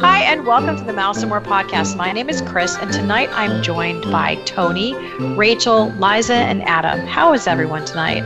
[0.00, 1.96] Hi, and welcome to the Mouse and More podcast.
[1.96, 4.96] My name is Chris, and tonight I'm joined by Tony,
[5.36, 7.06] Rachel, Liza, and Adam.
[7.06, 8.24] How is everyone tonight?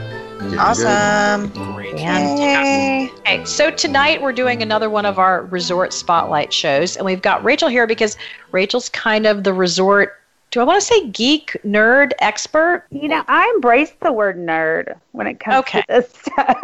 [0.59, 1.49] Awesome.
[1.75, 1.99] Great.
[1.99, 3.11] Yay.
[3.19, 7.45] Okay, so tonight we're doing another one of our resort spotlight shows, and we've got
[7.45, 8.17] Rachel here because
[8.53, 10.19] Rachel's kind of the resort.
[10.55, 12.85] Do I want to say geek, nerd, expert?
[12.93, 15.81] You know, I embrace the word nerd when it comes Okay.
[15.81, 16.63] to this stuff.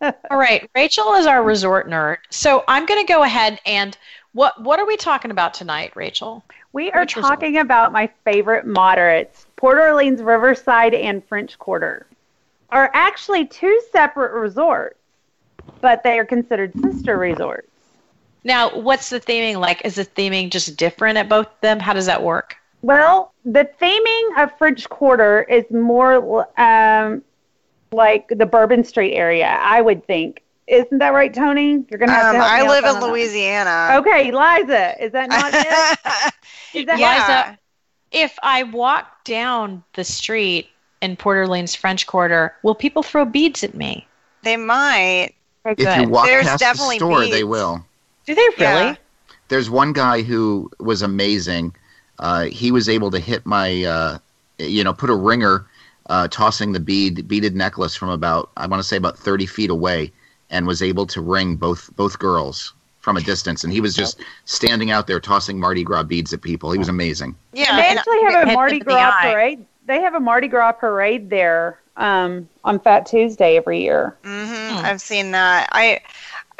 [0.30, 2.18] All right, Rachel is our resort nerd.
[2.30, 3.98] So I'm going to go ahead and
[4.32, 6.44] what what are we talking about tonight, Rachel?
[6.72, 7.40] we are Which resort?
[7.40, 12.06] talking about my favorite moderates, Port Orleans, Riverside, and French Quarter.
[12.70, 15.00] Are actually two separate resorts,
[15.80, 17.66] but they are considered sister resorts.
[18.44, 19.84] Now, what's the theming like?
[19.84, 21.80] Is the theming just different at both of them?
[21.80, 22.56] How does that work?
[22.82, 27.22] Well, the theming of French Quarter is more um,
[27.92, 30.42] like the Bourbon Street area, I would think.
[30.66, 31.84] Isn't that right, Tony?
[31.90, 33.06] You're gonna have Um, to help I out live on in that.
[33.08, 33.96] Louisiana.
[34.00, 36.34] Okay, Liza, is that not it?
[36.74, 37.58] Is that Liza,
[38.12, 40.68] if I walk down the street
[41.02, 44.06] in Port Orleans French Quarter, will people throw beads at me?
[44.42, 45.34] They might.
[45.66, 46.00] Okay, If good.
[46.02, 47.84] you walk There's past definitely the store, they will.
[48.24, 48.58] Do they really?
[48.86, 48.96] Yeah.
[49.48, 51.74] There's one guy who was amazing.
[52.22, 54.18] Uh, he was able to hit my, uh,
[54.58, 55.66] you know, put a ringer,
[56.08, 59.70] uh, tossing the bead beaded necklace from about I want to say about 30 feet
[59.70, 60.12] away,
[60.48, 63.64] and was able to ring both both girls from a distance.
[63.64, 66.70] And he was just standing out there tossing Mardi Gras beads at people.
[66.70, 67.34] He was amazing.
[67.52, 67.70] Yeah.
[67.70, 69.32] And they and- actually have a Mardi in the Gras eye.
[69.32, 69.66] parade.
[69.86, 74.16] They have a Mardi Gras parade there um, on Fat Tuesday every year.
[74.22, 74.84] Mhm, Hmm.
[74.86, 75.68] I've seen that.
[75.72, 76.00] I,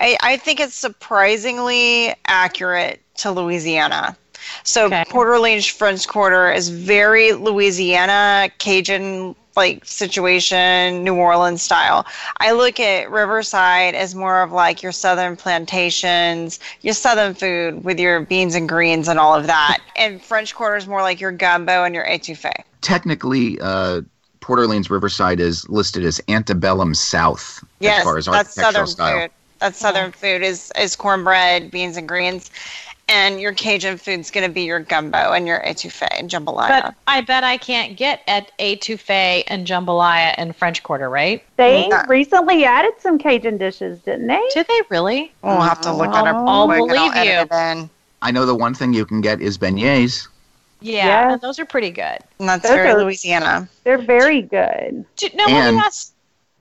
[0.00, 4.16] I I think it's surprisingly accurate to Louisiana.
[4.64, 5.04] So Okay.
[5.08, 12.06] Port Orleans French Quarter is very Louisiana Cajun like situation, New Orleans style.
[12.40, 18.00] I look at Riverside as more of like your southern plantations, your southern food with
[18.00, 19.78] your beans and greens and all of that.
[19.96, 22.64] And French Quarter is more like your gumbo and your etouffee.
[22.80, 24.00] Technically, uh,
[24.40, 28.94] Port Orleans Riverside is listed as antebellum South Yes, as far as that's architectural southern
[28.94, 29.20] style.
[29.20, 29.30] food.
[29.60, 32.50] That's southern food is is cornbread, beans and greens,
[33.12, 36.68] and your Cajun food's going to be your gumbo and your etouffee and jambalaya.
[36.68, 41.44] But I bet I can't get at etouffee and jambalaya in French Quarter, right?
[41.56, 42.04] They Yeah.
[42.08, 44.42] recently added some Cajun dishes, didn't they?
[44.54, 45.32] Do they really?
[45.42, 46.34] we'll have to look that up.
[46.36, 47.14] real I'll and believe
[47.84, 47.90] you.
[48.22, 50.28] I know the one thing you can get is beignets.
[50.80, 51.32] Yeah, Yes.
[51.34, 52.18] and those are pretty good.
[52.40, 53.68] And that's Those very are- Louisiana.
[53.84, 55.04] They're very good.
[55.16, 56.12] Do, no, let And- me ask.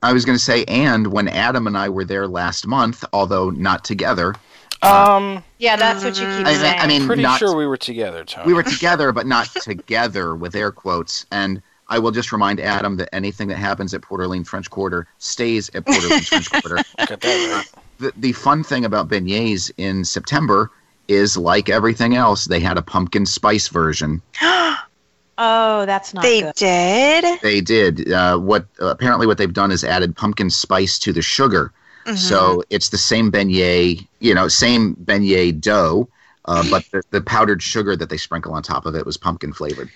[0.03, 3.51] I was going to say, and when Adam and I were there last month, although
[3.51, 4.33] not together,
[4.81, 6.79] Um, Yeah, that's what you keep I, saying.
[6.79, 8.47] I mean, pretty not, sure we were together, Tony.
[8.47, 11.25] we were together, but not together with air quotes.
[11.31, 15.07] And I will just remind Adam that anything that happens at Port Orleans French Quarter
[15.19, 16.77] stays at Port Orleans French Quarter.
[16.97, 17.83] Got that right.
[17.99, 20.71] The, the fun thing about beignets in September
[21.07, 24.21] is, like everything else, they had a pumpkin spice version.
[24.41, 26.55] oh, that's not they good.
[26.55, 27.41] did.
[27.41, 31.71] They did uh, what apparently what they've done is added pumpkin spice to the sugar.
[32.05, 32.15] Mm-hmm.
[32.15, 36.07] So it's the same beignet, you know, same beignet dough,
[36.45, 39.53] uh, but the, the powdered sugar that they sprinkle on top of it was pumpkin
[39.53, 39.89] flavored.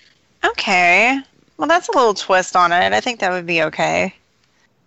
[0.44, 1.20] Okay.
[1.58, 2.94] Well, that's a little twist on it.
[2.94, 4.14] I think that would be okay.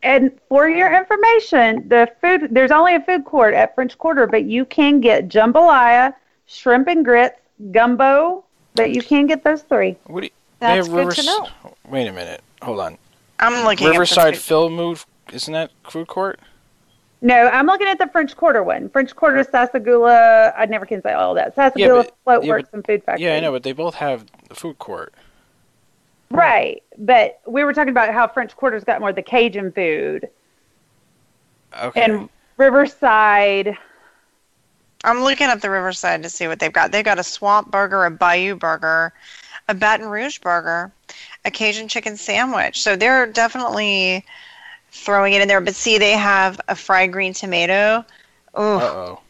[0.02, 4.44] And for your information, the food there's only a food court at French Quarter, but
[4.44, 6.14] you can get jambalaya,
[6.46, 7.40] shrimp and grits,
[7.72, 9.96] gumbo, but you can get those three.
[10.06, 11.48] What do you, That's they have good to know.
[11.88, 12.42] Wait a minute.
[12.62, 12.98] Hold on.
[13.40, 14.46] I'm looking Riverside at the food.
[14.46, 14.98] Phil Mood.
[15.32, 16.38] Isn't that food court?
[17.20, 18.88] No, I'm looking at the French Quarter one.
[18.90, 20.54] French Quarter, Sassagoula.
[20.56, 21.56] I never can say all that.
[21.56, 23.26] Sassagoula, but- Floatworks, yeah, but- and Food Factory.
[23.26, 25.12] Yeah, I know, but they both have the food court.
[26.30, 30.28] Right, but we were talking about how French Quarter's got more of the Cajun food,
[31.82, 32.02] Okay.
[32.02, 32.28] and
[32.58, 33.76] Riverside.
[35.04, 36.92] I'm looking up the Riverside to see what they've got.
[36.92, 39.12] They've got a swamp burger, a bayou burger,
[39.68, 40.92] a Baton Rouge burger,
[41.44, 42.82] a Cajun chicken sandwich.
[42.82, 44.24] So they're definitely
[44.90, 45.60] throwing it in there.
[45.60, 48.04] But see, they have a fried green tomato.
[48.54, 49.20] Oh,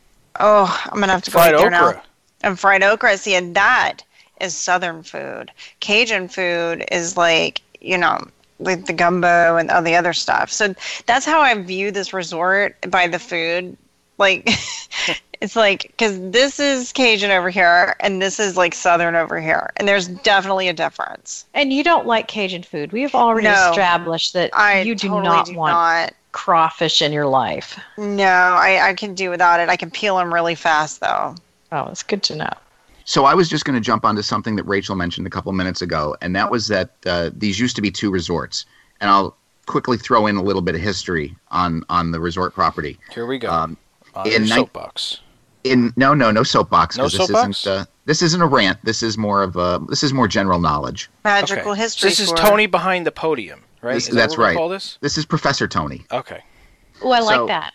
[0.41, 0.83] oh.
[0.87, 2.03] I'm gonna have to go Fried eat there now.
[2.43, 3.19] And fried okra.
[3.19, 4.03] See, and that
[4.41, 5.51] is Southern food.
[5.81, 8.19] Cajun food is like you know
[8.61, 10.51] like the gumbo and all the other stuff.
[10.51, 10.75] So
[11.07, 13.77] that's how I view this resort by the food.
[14.19, 14.49] Like
[15.41, 19.71] it's like because this is Cajun over here and this is like Southern over here,
[19.77, 21.45] and there's definitely a difference.
[21.55, 22.93] And you don't like Cajun food.
[22.93, 23.71] We have already No.
[23.71, 26.13] established that I you do totally not do want not.
[26.33, 27.79] crawfish in your life.
[27.97, 29.69] No, I, I can do without it.
[29.69, 31.35] I can peel them really fast though.
[31.73, 32.51] Oh, it's good to know.
[33.05, 35.81] So I was just going to jump onto something that Rachel mentioned a couple minutes
[35.81, 38.67] ago, and that was that uh, these used to be two resorts.
[39.01, 42.99] And I'll quickly throw in a little bit of history on on the resort property.
[43.13, 43.51] Here we go.
[43.51, 43.77] Um,
[44.15, 45.21] On in your soapbox.
[45.71, 47.61] In no no no soapbox No 'cause this soapbox?
[47.67, 48.79] isn't uh, this isn't a rant.
[48.85, 51.09] This is more of a this is more general knowledge.
[51.25, 51.81] Magical Okay.
[51.81, 52.11] history.
[52.11, 52.37] This is tour.
[52.39, 53.95] Tony behind the podium, right?
[53.95, 54.57] This- Is that that's what right.
[54.57, 54.99] Call this?
[55.01, 56.05] This is Professor Tony.
[56.13, 56.43] Okay.
[57.03, 57.75] Oh, I like that.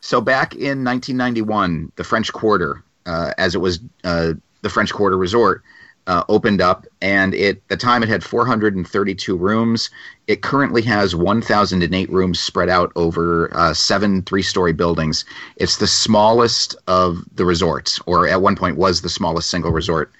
[0.00, 4.32] So back in 1991, the French Quarter, uh, as it was uh,
[4.62, 5.62] the French Quarter Resort,
[6.06, 9.90] uh, opened up, and at the time it had 432 rooms.
[10.26, 15.24] It currently has 1,008 rooms spread out over uh, seven three-story buildings.
[15.56, 20.12] It's the smallest of the resorts, or at one point was the smallest single resort.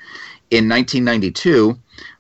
[0.51, 1.79] In 1992,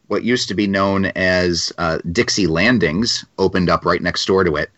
[0.09, 4.57] what used to be known as uh, Dixie Landings opened up right next door to
[4.57, 4.71] it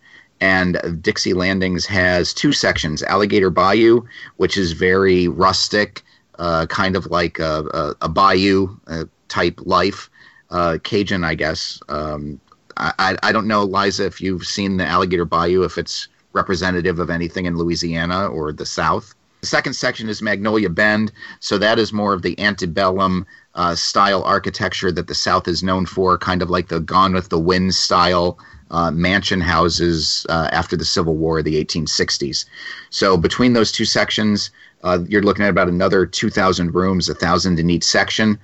[0.43, 4.01] and Dixie Landings has two sections: Alligator Bayou,
[4.35, 6.03] which is very rustic,
[6.39, 10.09] uh, kind of like a, a, a bayou uh, type life,
[10.49, 11.79] uh, Cajun, I guess.
[11.89, 12.39] Um,
[12.77, 17.09] I, I don't know, Liza, if you've seen the Alligator Bayou, if it's representative of
[17.09, 19.13] anything in Louisiana or the South.
[19.41, 23.25] The second section is Magnolia Bend, so that is more of the antebellum
[23.55, 27.29] uh, style architecture that the South is known for, kind of like the Gone with
[27.29, 28.39] the Wind style
[28.71, 32.45] uh, mansion houses uh, after the Civil War, the 1860s.
[32.89, 34.49] So between those two sections,
[34.83, 38.37] uh, you're looking at about another 2,000 rooms, 1,000 in each section.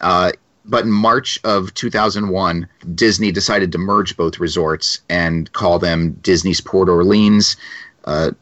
[0.00, 0.32] Uh,
[0.64, 6.60] but in March of 2001, Disney decided to merge both resorts and call them Disney's
[6.60, 7.56] Port Orleans.
[8.04, 8.32] Uh,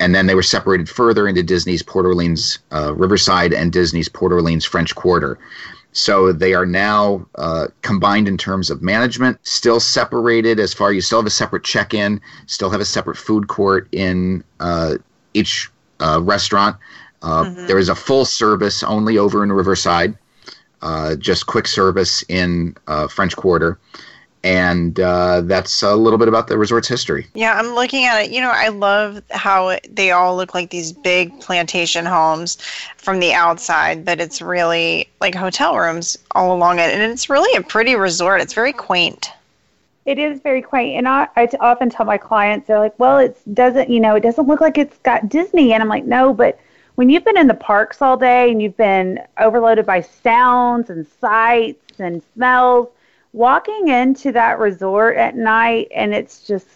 [0.00, 4.32] and then they were separated further into Disney's Port Orleans uh, Riverside and Disney's Port
[4.32, 5.38] Orleans French Quarter.
[5.92, 10.94] So they are now uh, combined in terms of management, still separated as far as
[10.94, 14.96] you still have a separate check in, still have a separate food court in uh,
[15.32, 15.70] each
[16.00, 16.76] uh, restaurant.
[17.22, 20.16] Uh, there is a full service only over in Riverside,
[20.82, 23.78] uh, just quick service in uh, French Quarter.
[24.44, 27.26] And uh, that's a little bit about the resort's history.
[27.34, 28.30] Yeah, I'm looking at it.
[28.30, 32.56] You know, I love how they all look like these big plantation homes
[32.96, 36.94] from the outside, but it's really like hotel rooms all along it.
[36.94, 38.40] And it's really a pretty resort.
[38.40, 39.32] It's very quaint.
[40.06, 43.36] It is very quaint, and I, I often tell my clients, they're like, "Well, it
[43.54, 46.58] doesn't, you know, it doesn't look like it's got Disney," and I'm like, "No, but
[46.94, 51.06] when you've been in the parks all day and you've been overloaded by sounds and
[51.20, 52.88] sights and smells,
[53.32, 56.68] walking into that resort at night, and it's just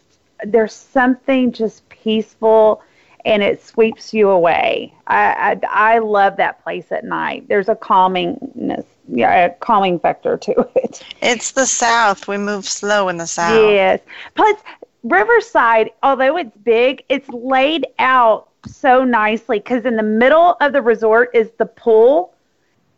[0.45, 2.83] there's something just peaceful."
[3.25, 4.95] And it sweeps you away.
[5.07, 7.47] I, I I love that place at night.
[7.49, 11.03] There's a calmingness, yeah, a calming factor to it.
[11.21, 12.29] It's the South.
[12.29, 13.55] We move slow in the South.
[13.55, 14.01] Yes.
[14.35, 14.57] Plus,
[15.03, 20.83] Riverside, although it's big, it's laid out so nicely because in the middle of the
[20.83, 22.35] resort is the pool.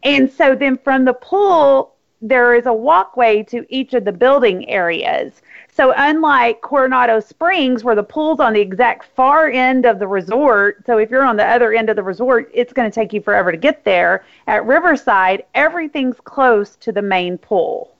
[0.02, 4.68] And so then from the pool, there is a walkway to each of the building
[4.68, 5.42] areas.
[5.74, 10.84] So unlike Coronado Springs, where the pool's on the exact far end of the resort,
[10.84, 13.22] so if you're on the other end of the resort, it's going to take you
[13.22, 14.22] forever to get there.
[14.46, 17.90] At Riverside, everything's close to the main pool.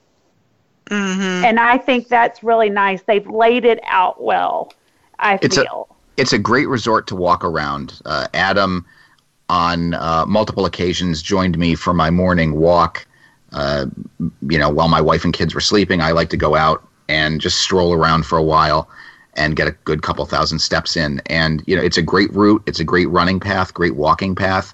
[0.87, 3.01] hmm And I think that's really nice.
[3.01, 4.71] They've laid it out well,
[5.17, 5.65] I It's a-
[6.15, 7.99] it's a great resort to walk around.
[8.05, 8.85] Uh, Adam,
[9.49, 13.07] on uh, multiple occasions, joined me for my morning walk.
[13.51, 13.87] Uh,
[14.47, 17.39] you know, while my wife and kids were sleeping, I like to go out and
[17.39, 18.89] just stroll around for a while
[19.35, 21.21] and get a good couple thousand steps in.
[21.27, 22.63] And you know, it's a great route.
[22.65, 24.73] It's a great running path, great walking path.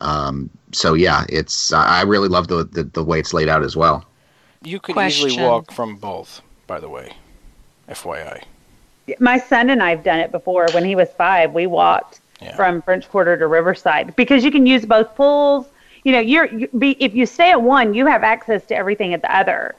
[0.00, 3.76] Um, so yeah, it's I really love the, the the way it's laid out as
[3.76, 4.04] well.
[4.62, 5.28] You could Question.
[5.28, 7.12] easily walk from both, by the way.
[7.88, 8.42] FYI.
[9.20, 10.66] My son and I've done it before.
[10.72, 12.56] When he was five, we walked Yeah.
[12.56, 15.66] from French Quarter to Riverside because you can use both pools.
[16.04, 19.12] You know, you're you, be, if you stay at one, you have access to everything
[19.12, 19.74] at the other.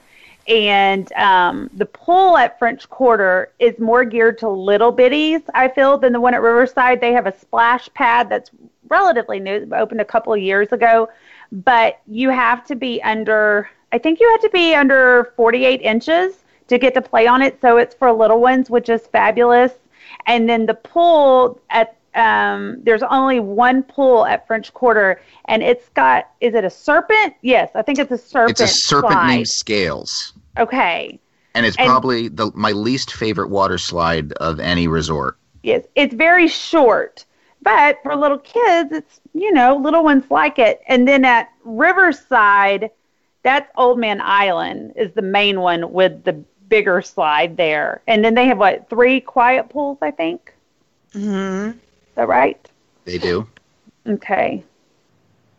[0.48, 5.98] And um, the pool at French Quarter is more geared to little bitties, I feel,
[5.98, 7.00] than the one at Riverside.
[7.00, 8.50] They have a splash pad that's
[8.88, 11.08] relatively new, opened a couple of years ago,
[11.50, 16.44] but you have to be under, I think you have to be under 48 inches
[16.68, 17.60] to get to play on it.
[17.60, 19.72] So it's for little ones, which is fabulous.
[20.26, 25.90] And then the pool at um, there's only one pool at French Quarter, and it's
[25.90, 27.34] got is it a serpent?
[27.42, 28.52] Yes, I think it's a serpent.
[28.52, 29.34] It's a serpent slide.
[29.34, 31.18] named Scales, Okay.
[31.54, 35.36] and it's And- probably the my least favorite water slide of any resort.
[35.62, 37.24] Yes, it's very short,
[37.62, 40.80] but for little kids, it's you know little ones like it.
[40.86, 42.90] And then at Riverside,
[43.42, 46.34] that's Old Man Island is the main one with the
[46.68, 48.02] bigger slide there.
[48.06, 50.52] And then they have what three quiet pools, I think.
[51.12, 51.74] hmm Is
[52.16, 52.68] that right?
[53.04, 53.46] They do.
[54.06, 54.62] Okay.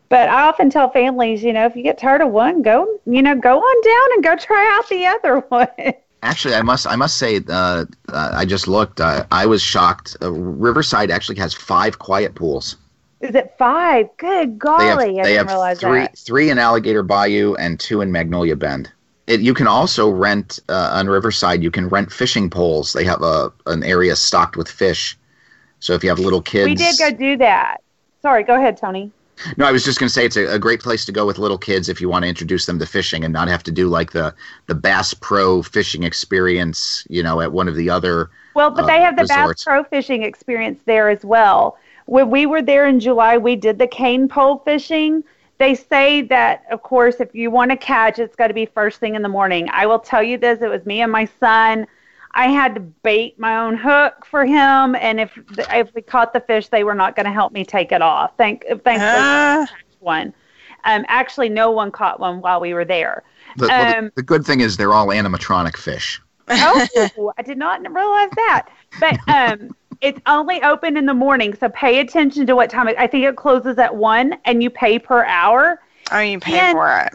[0.09, 3.21] But I often tell families, you know, if you get tired of one, go, you
[3.21, 5.93] know, go on down and go try out the other one.
[6.23, 8.99] Actually, I must I must say uh, uh, I just looked.
[8.99, 10.17] Uh, I was shocked.
[10.21, 12.77] Uh, Riverside actually has five quiet pools.
[13.21, 14.07] Is it five?
[14.17, 16.17] Good golly, They have I they didn't have realize three that.
[16.17, 18.91] three in Alligator Bayou and two in Magnolia Bend.
[19.27, 21.61] It, you can also rent uh, on Riverside.
[21.61, 22.93] You can rent fishing poles.
[22.93, 25.17] They have a an area stocked with fish.
[25.79, 27.77] So if you have little kids, We did go do that.
[28.21, 29.11] Sorry, go ahead, Tony.
[29.58, 31.38] No, I was just going to say it's a, a great place to go with
[31.38, 33.88] little kids if you want to introduce them to fishing and not have to do
[33.88, 34.34] like the
[34.65, 38.29] the Bass Pro fishing experience, you know, at one of the other.
[38.56, 39.63] Well, but uh, they have the resorts.
[39.63, 41.77] Bass Pro fishing experience there as well.
[42.06, 45.24] When we were there in July, we did the cane pole fishing.
[45.60, 49.00] They say that, of course, if you want to catch, it's got to be first
[49.00, 49.67] thing in the morning.
[49.72, 51.88] I will tell you this: it was me and my son.
[52.38, 55.38] I had to bait my own hook for him, and if
[55.72, 58.32] if we caught the fish, they were not going to help me take it off.
[58.38, 59.65] Thank, thankfully, Ah.
[60.00, 60.34] One.
[60.86, 63.24] Um, actually, no one caught one while we were there.
[63.58, 66.22] The, well, the- Um, the good thing is they're all animatronic fish.
[66.50, 68.67] oh, I did not realize that.
[69.00, 72.88] But um, it's only open in the morning, so pay attention to what time.
[72.88, 75.82] It, I think it closes at one, and you pay per hour.
[76.12, 77.13] Oh, you pay And- for it.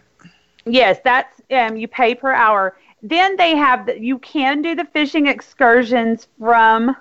[0.64, 2.76] Yes, that's um, you pay per hour.
[3.02, 6.96] Then they have the, you can do the fishing excursions from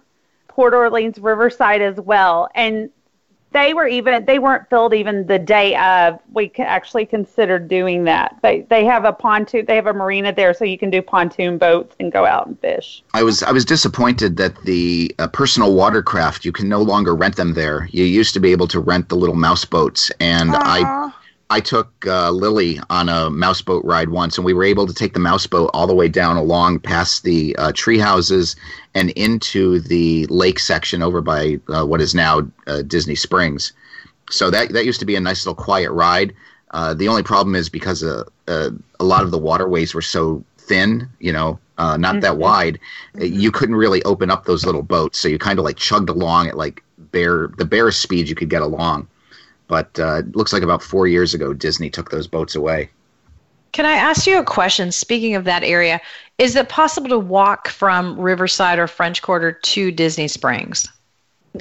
[0.47, 2.89] Port Orleans Riverside as well, and
[3.51, 6.19] they were even they weren't filled even the day of.
[6.33, 8.37] We actually considered doing that.
[8.41, 11.57] They they have a pontoon, they have a marina there, so you can do pontoon
[11.57, 13.03] boats and go out and fish.
[13.13, 17.35] I was I was disappointed that the uh, personal watercraft you can no longer rent
[17.35, 17.87] them there.
[17.91, 21.20] You used to be able to rent the little mouse boats, and I Aw.
[21.51, 25.13] I took uh, Lily on a mouseboat ride once, and we were able to take
[25.13, 28.55] the mouseboat all the way down along past the uh, tree houses
[28.95, 33.73] and into the lake section over by uh, what is now uh, Disney Springs.
[34.29, 36.33] So that that used to be a nice little quiet ride.
[36.71, 38.69] Uh, the only problem is because uh, uh,
[39.01, 42.37] a lot of the waterways were so thin, you know, uh, not that Mhm.
[42.37, 42.79] wide,
[43.19, 45.19] uh, you couldn't really open up those little boats.
[45.19, 46.81] So you kind of like chugged along at like
[47.11, 49.07] bare the barest speed you could get along.
[49.71, 52.89] But uh, it looks like about four years ago, Disney took those boats away.
[53.71, 54.91] Can I ask you a question?
[54.91, 56.01] Speaking of that area,
[56.39, 60.89] is it possible to walk from Riverside or French Quarter to Disney Springs?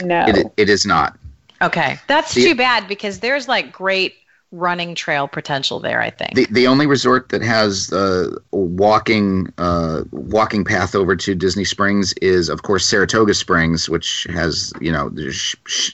[0.03, 0.25] No.
[0.27, 1.17] It, it is not.
[1.63, 4.17] Okay, that's The- too bad because there's like great
[4.53, 6.01] running trail potential there.
[6.01, 6.35] I think.
[6.35, 12.13] The the only resort that has uh, walking uh, walking path over to Disney Springs
[12.15, 15.11] is, of course, Saratoga Springs, which has you know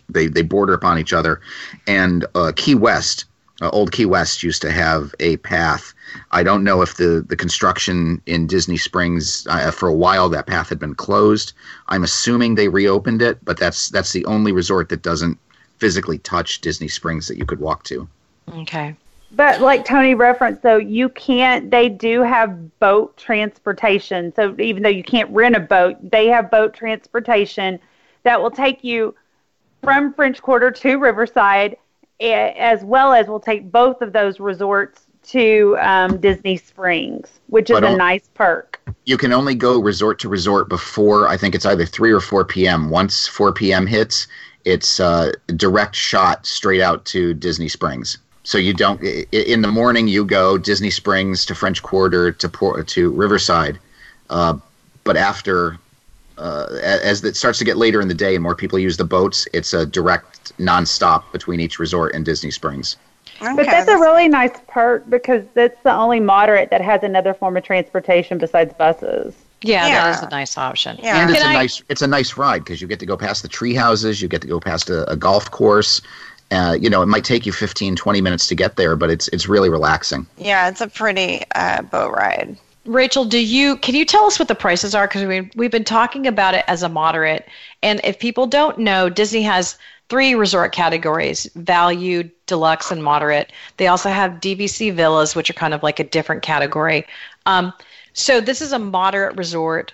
[0.09, 1.41] they they border upon each other,
[1.87, 3.27] and uh, Key West.
[3.63, 5.95] Uh, Old Key West used to have a path.
[6.31, 10.47] I don't know if the, the construction in Disney Springs uh, for a while that
[10.47, 11.55] path had been closed.
[11.89, 15.39] I'm assuming they reopened it, but that's that's the only resort that doesn't
[15.79, 18.07] physically touch Disney Springs that you could walk to.
[18.55, 18.95] Okay.
[19.33, 21.71] But like Tony referenced, though, you can't.
[21.71, 24.33] They do have boat transportation.
[24.35, 27.79] So even though you can't rent a boat, they have boat transportation
[28.23, 29.15] that will take you
[29.83, 31.77] from French Quarter to Riverside,
[32.21, 37.75] as well as will take both of those resorts to um, Disney Springs, which is
[37.75, 38.81] But a on- nice perk.
[39.07, 42.45] you can only go resort to resort before I think it's either three or four
[42.45, 42.91] p.m.
[42.91, 43.87] Once four p.m.
[43.89, 44.29] hits,
[44.65, 48.19] it's uh, direct shot straight out to Disney Springs.
[48.47, 52.31] So you don't i- i- in the morning you go Disney Springs to French Quarter
[52.31, 53.77] to Port to Riverside,
[54.31, 54.55] uh,
[55.03, 55.79] but after
[56.39, 59.05] uh, as it starts to get later in the day and more people use the
[59.05, 62.97] boats, it's a direct nonstop between each resort and Disney Springs.
[63.41, 67.57] But that's a really nice perk because that's the only moderate that has another form
[67.57, 69.35] of transportation besides buses.
[69.63, 70.05] Yeah, Yeah.
[70.11, 70.99] that is a nice option.
[71.03, 71.23] Yeah.
[71.23, 73.17] and it's Can a I- nice it's a nice ride because you get to go
[73.17, 76.01] past the tree houses you get to go past a, a golf course
[76.51, 79.29] uh, you know it might take you 15 20 minutes to get there but it's
[79.29, 82.57] it's really relaxing Yeah, it's a pretty uh, boat ride.
[82.85, 85.07] Rachel, do you can you tell us what the prices are?
[85.09, 87.49] Because we we've been talking about it as a moderate,
[87.83, 89.77] and if people don't know, Disney has
[90.09, 93.51] three resort categories: value, deluxe, and moderate.
[93.77, 97.07] They also have DVC villas, which are kind of like a different category.
[97.47, 97.73] Um,
[98.13, 99.93] so this is a moderate resort.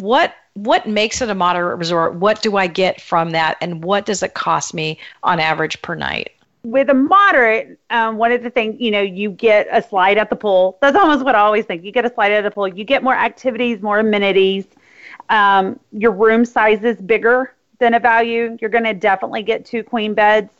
[0.00, 2.14] What what makes it a moderate resort?
[2.14, 5.94] What do I get from that, and what does it cost me on average per
[5.94, 6.32] night?
[6.66, 10.30] with a moderate, um, one of the things, you know, you get a slide at
[10.30, 10.76] the pool.
[10.82, 11.84] That's almost what I always think.
[11.84, 12.66] You get a slide at the pool.
[12.66, 14.66] You get more activities, more amenities.
[15.28, 18.58] Um, your room size is bigger than a value.
[18.60, 20.52] You're going to definitely get two queen beds.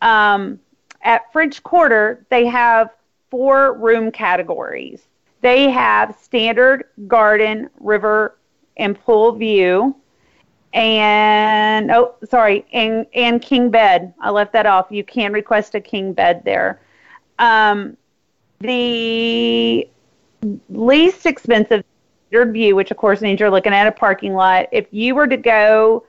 [0.00, 0.58] Um,
[1.02, 2.88] at French Quarter, they have
[3.30, 5.02] four room categories.
[5.42, 8.34] They have standard, garden, river,
[8.76, 9.94] and pool view
[10.72, 15.80] and oh sorry and and king bed i left that off you can request a
[15.80, 16.80] king bed there
[17.38, 17.96] um,
[18.60, 19.88] the
[20.68, 21.84] least expensive
[22.30, 24.66] view, which of course means you're looking at a parking lot.
[24.72, 26.04] If you were to go,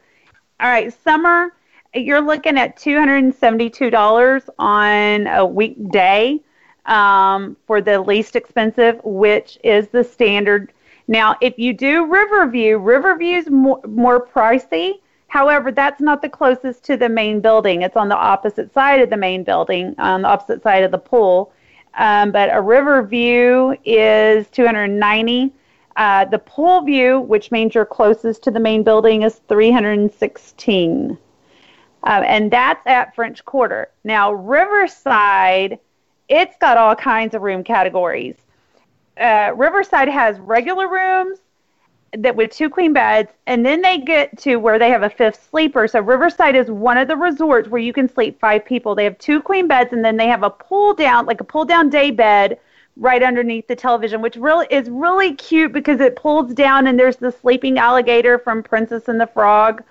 [0.60, 1.53] all right, summer,
[1.93, 6.39] you're looking at $272 on a weekday
[6.88, 10.74] um, for the least expensive, which is the standard.
[11.07, 15.01] Now, if you do Riverview, Riverview is more, more pricey.
[15.27, 17.81] However, that's not the closest to the main building.
[17.81, 20.97] It's on the opposite side of the main building, on the opposite side of the
[20.97, 21.51] pool.
[21.95, 25.53] Um, but a river view is 290.
[25.95, 31.17] Uh, the pool view, which means you're closest to the main building, is 316.
[32.03, 33.89] Um, and that's at French Quarter.
[34.03, 35.79] Now, Riverside,
[36.27, 38.35] it's got all kinds of room categories.
[39.17, 41.39] Uh, Riverside has regular rooms
[42.13, 45.48] that with two queen beds, and then they get to where they have a fifth
[45.50, 45.88] sleeper.
[45.88, 48.95] So Riverside is one of the resorts where you can sleep five people.
[48.95, 51.65] They have two queen beds, and then they have a pull down, like a pull
[51.65, 52.60] down day bed,
[52.98, 57.17] right underneath the television, which really is really cute because it pulls down, and there's
[57.17, 59.84] the sleeping alligator from Princess and the Frog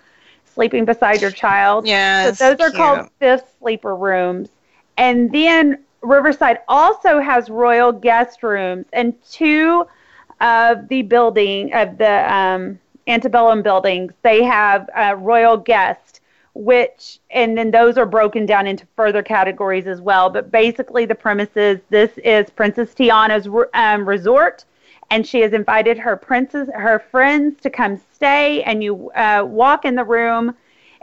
[0.55, 1.87] sleeping beside your child.
[1.95, 2.33] Yeah.
[2.33, 4.49] So those are called fifth sleeper rooms.
[4.97, 9.87] And then Riverside also has royal guest rooms and two
[10.41, 14.13] of the building of the um, antebellum buildings.
[14.23, 16.21] They have royal guest,
[16.55, 20.31] which and then those are broken down into further categories as well.
[20.31, 24.65] But basically, the premise is this is Princess Tiana's um, resort
[25.11, 28.63] and she has invited her princes, her friends to come stay.
[28.65, 30.55] And you uh, walk in the room,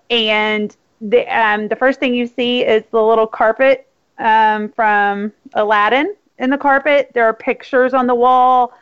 [0.10, 3.88] and the um, the first thing you see is the little carpet
[4.22, 7.12] um, from Aladdin in the carpet.
[7.14, 8.74] There are pictures on the wall.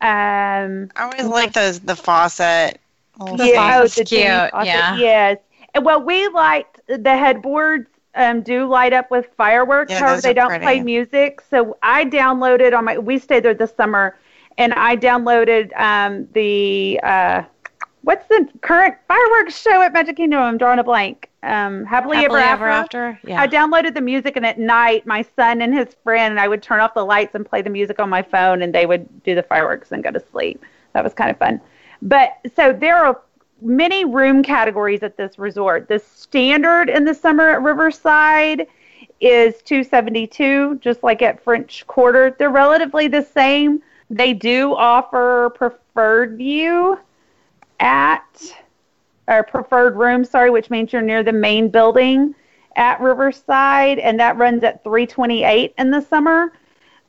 [0.00, 2.80] Um, I always like those the faucet.
[3.18, 4.20] The yeah, oh, the cute.
[4.20, 4.96] Yeah.
[4.96, 5.38] Yes.
[5.74, 9.92] And well, we liked the headboards um, do light up with fireworks.
[9.92, 10.64] Yeah, However, they don't pretty.
[10.64, 11.40] play music.
[11.48, 12.98] So I downloaded on my.
[12.98, 14.16] We stayed there this summer
[14.58, 17.42] and I downloaded um, the uh,
[18.02, 20.40] what's the current fireworks show at Magic Kingdom?
[20.40, 21.27] I'm drawing a blank.
[21.42, 23.20] Um, Happily, Happily Ever, Ever After.
[23.24, 23.40] Yeah.
[23.40, 26.62] I downloaded the music, and at night, my son and his friend and I would
[26.62, 29.34] turn off the lights and play the music on my phone, and they would do
[29.34, 30.64] the fireworks and go to sleep.
[30.94, 31.60] That was kind of fun.
[32.02, 33.20] But so there are
[33.60, 35.88] many room categories at this resort.
[35.88, 38.66] The standard in the summer at Riverside
[39.20, 42.36] is 272, just like at French Quarter.
[42.38, 46.98] They're relatively the same they do offer preferred view
[47.80, 48.24] at
[49.28, 52.34] or preferred room, sorry, which means you're near the main building
[52.76, 56.52] at Riverside, and that runs at 328 in the summer.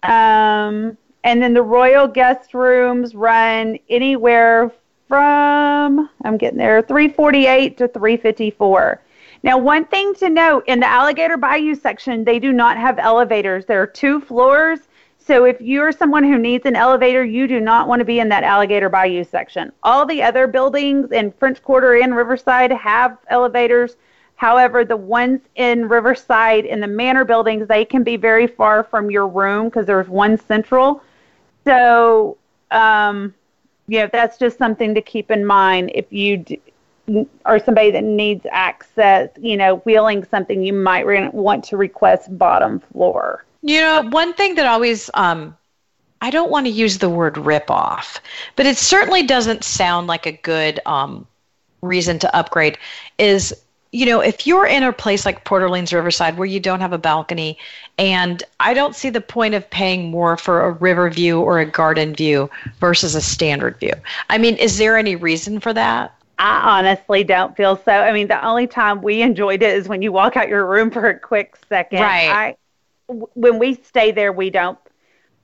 [0.04, 4.72] Um, and then the royal guest rooms run anywhere
[5.08, 9.02] from I'm getting there 348 to 354.
[9.42, 13.66] Now, one thing to note in the Alligator Bayou section, they do not have elevators.
[13.66, 14.80] There are two floors
[15.30, 18.30] so if you're someone who needs an elevator, you do not want to be in
[18.30, 19.72] that Alligator Bayou section.
[19.84, 23.96] All the other buildings in French Quarter and Riverside have elevators.
[24.38, 29.12] However, the ones in Riverside in the Manor buildings, they can be very far from
[29.12, 31.04] your room because there's one central.
[31.64, 32.36] So,
[32.72, 33.36] um,
[33.88, 36.60] know, that's just something to keep in mind if you d-
[37.46, 42.36] are somebody that needs access, you know, wheeling something, you might re- want to request
[42.36, 43.46] bottom floor.
[43.62, 45.56] You know, one thing that always, um,
[46.22, 48.22] I don't want to use the word rip off,
[48.56, 51.28] but it certainly doesn't sound like a good um,
[51.82, 52.78] reason to upgrade
[53.18, 53.54] is
[53.92, 56.94] you know, if you're in a place like Port Orleans Riverside where you don't have
[56.94, 57.58] a balcony,
[57.98, 61.66] and I don't see the point of paying more for a river view or a
[61.66, 63.94] garden view versus a standard view.
[64.30, 66.14] I mean, is there any reason for that?
[66.38, 67.92] I honestly don't feel so.
[67.92, 70.92] I mean, the only time we enjoyed it is when you walk out your room
[70.92, 72.02] for a quick second.
[72.02, 72.30] Right.
[72.30, 72.56] I,
[73.10, 74.78] when we stay there, we don't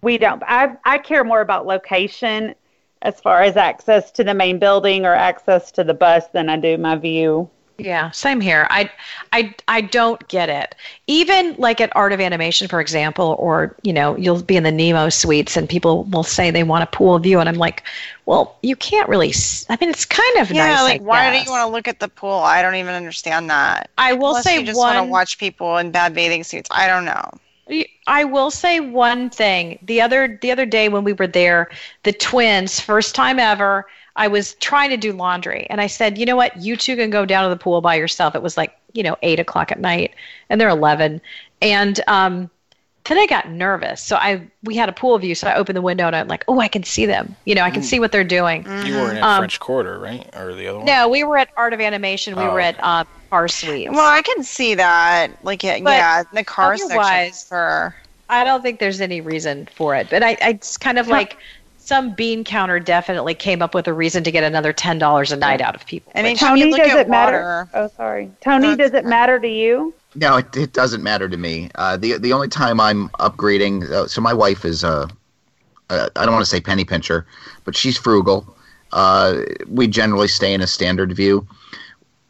[0.02, 0.44] we don't.
[0.46, 2.56] I I care more about location
[3.02, 6.58] as far as access to the main building or access to the bus than I
[6.58, 7.50] do my view.
[7.78, 8.68] Yeah, same here.
[8.70, 8.90] I,
[9.34, 10.76] I, I don't get it.
[11.08, 14.72] Even like at Art of Animation, for example, or you know, you'll be in the
[14.72, 17.84] Nemo suites, and people will say they want a pool view, and I'm like,
[18.26, 19.34] well, you can't really.
[19.68, 20.68] I mean, it's kind of yeah.
[20.68, 20.84] nice.
[20.84, 22.40] like, why do you want to look at the pool?
[22.40, 23.90] I don't even understand that.
[23.98, 24.96] I will Unless say you just one.
[24.96, 26.70] want to watch people in bad bathing suits.
[26.72, 27.30] I don't know.
[28.08, 29.80] I will say one thing.
[29.82, 31.70] The other the other day when we were there,
[32.04, 36.26] the twins, first time ever, I was trying to do laundry, and I said, you
[36.26, 38.36] know what, you two can go down to the pool by yourself.
[38.36, 40.14] It was like you know eight o'clock at night,
[40.50, 41.20] and they're eleven,
[41.62, 42.50] and um,
[43.06, 44.02] then I got nervous.
[44.02, 46.44] So I we had a pool view, so I opened the window and I'm like,
[46.48, 47.36] oh, I can see them.
[47.46, 47.86] You know, I can Mm.
[47.86, 48.68] see what they're doing.
[48.82, 50.28] You were in Um, French Quarter, right?
[50.36, 50.86] Or the other one?
[50.88, 52.36] No, we were at Art of Animation.
[52.36, 53.92] We Oh, were at um, Car Suites.
[53.92, 55.44] Well, I can see that.
[55.44, 57.94] Like, yeah, But yeah the car section otherwise- for.
[58.30, 61.38] I don't think there's any reason for it, but I, I it's kind of like
[61.78, 65.36] some bean counter definitely came up with a reason to get another ten dollars a
[65.36, 66.12] night out of people.
[66.16, 67.70] Anytime Tony, you look does at it matter?
[67.76, 68.70] Oh, sorry, Tony.
[68.70, 69.94] No, does it matter to you?
[70.16, 71.70] No, it, it doesn't matter to me.
[71.76, 75.08] Uh, the the only time I'm upgrading, uh, so my wife is a,
[75.92, 77.28] a I don't want to say penny pincher,
[77.64, 78.58] but she's frugal.
[78.92, 81.46] Uh, we generally stay in a standard view.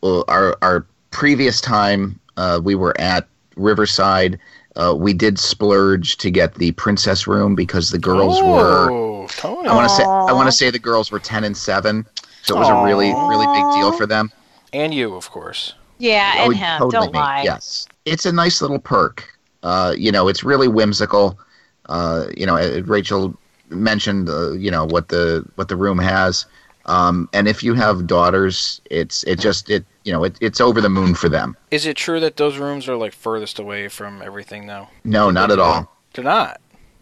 [0.02, 0.86] Well, our our
[1.16, 3.26] previous time uh, we were at
[3.56, 4.38] Riverside,
[4.76, 8.92] uh, we did splurge to get the princess room because the girls were.
[8.92, 9.70] Oh, Tony.
[9.70, 12.06] I want to say I want to say the girls were ten and seven,
[12.44, 14.30] so it was a really really big deal for them.
[14.74, 15.74] and you, of course.
[16.00, 16.78] Yeah, Oh, and him.
[16.80, 17.20] totally Don't me.
[17.20, 17.44] lie.
[17.44, 19.24] Yes, it's a nice little perk.
[19.64, 21.40] Uh, you know, it's really whimsical.
[21.88, 23.34] Uh, you know, uh, Rachel
[23.70, 26.46] mentioned, uh, you know, what the what the room has,
[26.88, 30.80] um, and if you have daughters, it's it just it you know it, it's over
[30.80, 31.58] the moon for them.
[31.72, 34.90] Is it true that those rooms are like furthest away from everything now?
[35.04, 35.92] No, not at all.
[36.14, 36.62] They're not.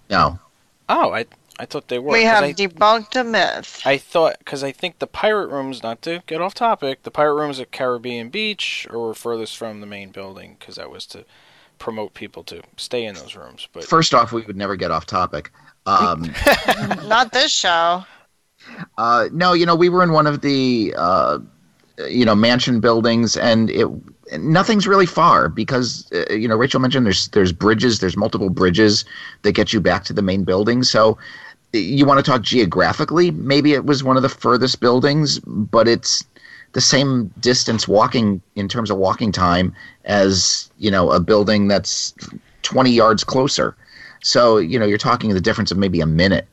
[0.09, 0.39] No,
[0.89, 1.25] Oh, I
[1.59, 2.11] I thought they were.
[2.11, 3.81] We have I, debunked a myth.
[3.85, 7.35] I thought because I think the pirate rooms, not to get off topic, the pirate
[7.35, 11.25] rooms at Caribbean Beach or furthest from the main building because that was to
[11.79, 13.67] promote people to stay in those rooms.
[13.71, 15.51] But first off, we would never get off topic.
[15.85, 16.33] Um,
[17.07, 18.05] Not this show.
[18.97, 21.37] Uh, no, you know, we were in one of the, uh,
[21.97, 23.87] you know, mansion buildings, and it
[24.39, 29.05] nothing's really far because, uh, you know, Rachel mentioned there's there's bridges, there's multiple bridges
[29.43, 30.83] that get you back to the main building.
[30.83, 31.17] So,
[31.71, 33.31] you want to talk geographically?
[33.31, 36.23] Maybe it was one of the furthest buildings, but it's
[36.73, 39.75] the same distance walking in terms of walking time
[40.05, 42.13] as you know a building that's
[42.63, 43.75] 20 yards closer.
[44.23, 46.47] So, you know, you're talking the difference of maybe a minute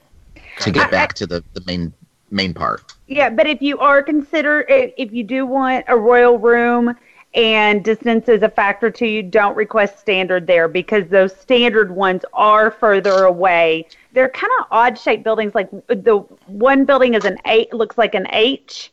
[0.59, 1.92] to get back to the, the main
[2.30, 2.94] main part.
[3.06, 6.94] Yeah, but if you are consider if you do want a royal room
[7.34, 12.24] and distance is a factor to you, don't request standard there because those standard ones
[12.32, 13.86] are further away.
[14.12, 15.54] They're kind of odd shaped buildings.
[15.54, 18.92] Like the one building is an eight, looks like an H,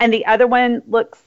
[0.00, 1.22] and the other one looks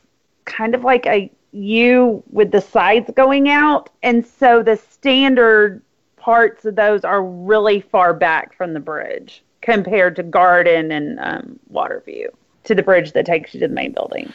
[0.45, 3.89] kind of like a U with the sides going out.
[4.03, 5.81] And so the standard
[6.17, 11.59] parts of those are really far back from the bridge compared to Garden and um,
[11.73, 12.27] Waterview
[12.63, 14.31] to the bridge that takes you to the main building.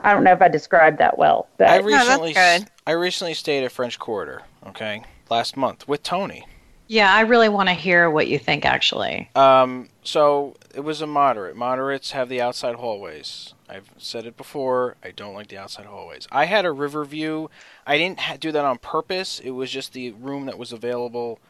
[0.00, 2.66] I don't know if I described that well, but I that's recently good.
[2.86, 4.42] I recently stayed at French Quarter.
[4.66, 6.46] Okay, last month with Tony.
[6.86, 8.66] Yeah, I really want to hear what you think.
[8.66, 11.56] Actually, Um, so it was a moderate.
[11.56, 13.54] Moderates have the outside hallways.
[13.70, 14.96] I've said it before.
[15.02, 16.28] I don't like the outside hallways.
[16.30, 17.48] I had a river view.
[17.86, 19.40] I didn't ha- do that on purpose.
[19.40, 21.40] It was just the room that was available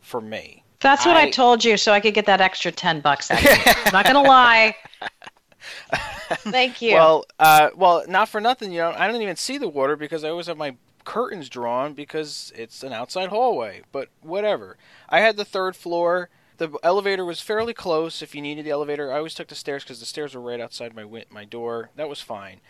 [0.00, 0.62] for me.
[0.86, 3.30] That's what I, I- told you, so I could get that extra ten bucks.
[3.30, 3.72] Out of you.
[3.86, 4.74] I'm not gonna lie.
[6.28, 6.94] Thank you.
[6.94, 8.72] Well, uh, well, not for nothing.
[8.72, 11.94] You know, I don't even see the water because I always have my curtains drawn
[11.94, 13.82] because it's an outside hallway.
[13.92, 14.76] But whatever.
[15.08, 16.28] I had the third floor.
[16.58, 18.22] The elevator was fairly close.
[18.22, 20.60] If you needed the elevator, I always took the stairs because the stairs were right
[20.60, 21.90] outside my win- my door.
[21.96, 22.60] That was fine.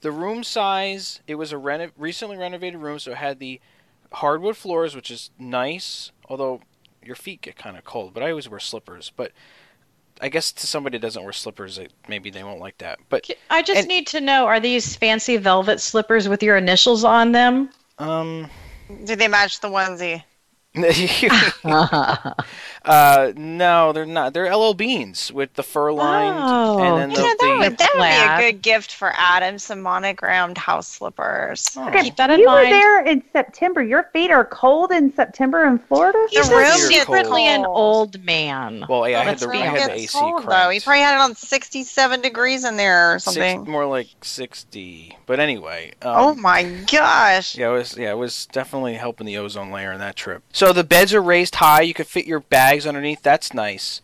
[0.00, 3.60] The room size, it was a reno- recently renovated room, so it had the
[4.12, 6.12] hardwood floors, which is nice.
[6.28, 6.60] Although
[7.04, 9.12] your feet get kind of cold, but I always wear slippers.
[9.14, 9.32] But
[10.20, 12.98] I guess to somebody that doesn't wear slippers, it, maybe they won't like that.
[13.08, 17.04] But I just and- need to know: Are these fancy velvet slippers with your initials
[17.04, 17.70] on them?
[17.98, 18.48] um.
[19.04, 20.22] Do they match the onesie?
[21.64, 24.32] uh, no, they're not.
[24.32, 27.58] They're LL Beans with the fur lined, Oh, and then You the, know, that the
[27.70, 27.90] would, that
[28.38, 29.58] would be a good gift for Adam.
[29.58, 31.68] Some monogrammed house slippers.
[31.76, 31.88] Oh.
[31.88, 32.68] Okay, Keep that in you mind.
[32.68, 33.82] were there in September.
[33.82, 36.18] Your feet are cold in September in Florida.
[36.30, 38.84] He's The a room gets gets secretly an old man.
[38.88, 40.70] well, yeah, I had Let's the be I had the AC cold, though.
[40.70, 43.70] He probably had it on 67 degrees in there or Six- something.
[43.70, 45.16] more like sixty.
[45.26, 47.56] But anyway, um, oh my gosh.
[47.56, 50.42] Yeah, it was yeah, it was definitely helping the ozone layer in that trip.
[50.52, 51.80] So the beds are raised high.
[51.80, 53.22] You could fit your bags underneath.
[53.22, 54.02] That's nice.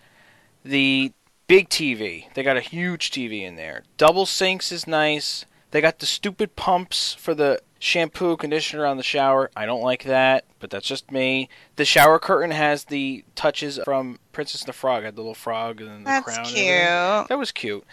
[0.64, 1.12] The
[1.47, 2.33] big TV.
[2.33, 3.83] They got a huge TV in there.
[3.99, 5.44] Double sinks is nice.
[5.73, 9.51] They got the stupid pumps for the shampoo, conditioner on the shower.
[9.55, 11.51] I don't like that, but that's just me.
[11.77, 15.03] The shower curtain has the touches from Princess and the Frog.
[15.03, 16.38] I Had the little frog and the That's crown.
[16.38, 17.29] and cute.
[17.29, 17.85] That was cute.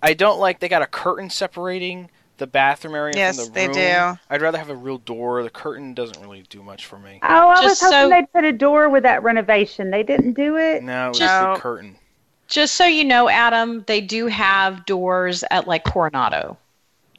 [0.00, 3.68] I don't like they got a curtain separating the bathroom area Yes, from the they
[3.68, 4.18] do.
[4.30, 5.42] I'd rather have a real door.
[5.42, 7.20] The curtain doesn't really do much for me.
[7.22, 9.90] Oh, I was hoping so- they'd put a door with that renovation.
[9.90, 10.82] They didn't do it.
[10.82, 11.96] No, it's Just- the curtain.
[12.48, 16.56] Just so you know, Adam, they do have doors at like Coronado.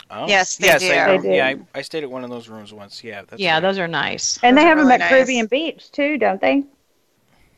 [0.10, 0.26] Oh.
[0.26, 0.94] Yes, they yes, do.
[0.94, 1.48] I, They yeah.
[1.48, 3.04] I, I stayed at one of those rooms once.
[3.04, 3.60] Yeah, that's yeah, right.
[3.60, 4.40] those are nice.
[4.42, 5.10] And Those they are have them at nice.
[5.10, 6.64] Caribbean Beach too, don't they?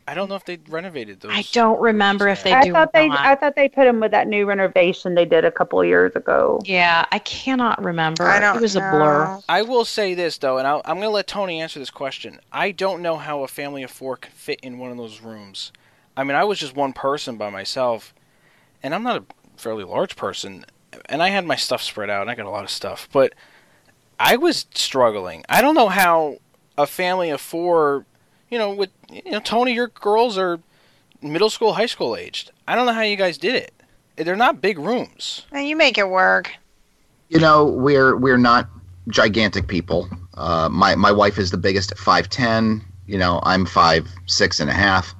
[0.10, 1.32] I don't know if they renovated those.
[1.32, 2.72] I don't remember if they I do.
[2.72, 3.20] thought or they not.
[3.20, 6.16] I thought they put them with that new renovation they did a couple of years
[6.16, 6.60] ago.
[6.66, 8.24] Yeah, I cannot remember.
[8.24, 9.40] I don't it was a blur.
[9.48, 12.40] I will say this though, and I'll, I'm going to let Tony answer this question.
[12.52, 15.72] I don't know how a family of four can fit in one of those rooms.
[16.18, 18.16] I mean, I was just one person by myself,
[18.82, 19.26] and I'm not a
[19.58, 20.66] fairly large person,
[21.06, 23.36] and I had my stuff spread out, and I got a lot of stuff, but
[24.20, 25.46] I was struggling.
[25.48, 26.38] I don't know how
[26.80, 28.08] a family of four,
[28.50, 30.60] you know, with you know, Tony, your girls are
[31.22, 32.52] middle school, high school aged.
[32.68, 33.74] I don't know how you guys did it.
[34.16, 35.46] They're not big rooms.
[35.52, 36.52] And you make it work.
[37.30, 38.68] You know, we're we're not
[39.08, 40.10] gigantic people.
[40.36, 42.82] Uh, my my wife is the biggest at five ten.
[43.08, 45.16] You know, I'm five six and a half,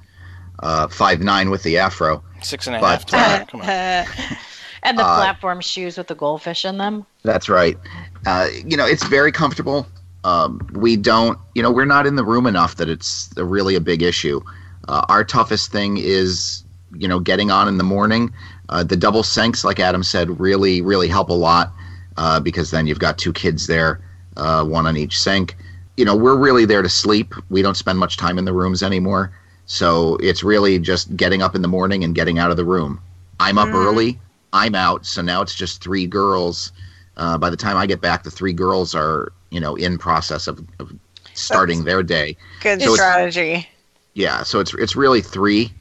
[0.60, 2.22] uh, five nine with the afro.
[2.42, 3.42] Six and a But, half.
[3.42, 4.06] uh, Come on.
[4.82, 7.04] And the Uh, platform shoes with the goldfish in them.
[7.22, 7.76] That's right.
[8.24, 9.86] Uh, you know, it's very comfortable.
[10.24, 13.74] Um, we don't, you know, we're not in the room enough that it's a, really
[13.74, 14.40] a big issue.
[14.88, 16.64] Uh, our toughest thing is,
[16.96, 18.32] you know, getting on in the morning.
[18.68, 21.72] Uh, the double sinks, like Adam said, really, really help a lot
[22.16, 24.00] uh, because then you've got two kids there,
[24.36, 25.56] uh, one on each sink.
[25.96, 27.34] You know, we're really there to sleep.
[27.48, 29.32] We don't spend much time in the rooms anymore.
[29.66, 33.00] So it's really just getting up in the morning and getting out of the room.
[33.38, 34.18] I'm up early.
[34.52, 35.06] I'm out.
[35.06, 36.72] So now it's just three girls.
[37.16, 40.46] Uh, by the time I get back, the three girls are, you know, in process
[40.46, 40.92] of, of
[41.34, 42.36] starting their day.
[42.60, 43.68] Good So strategy.
[44.14, 45.72] Yeah, so it's it's really three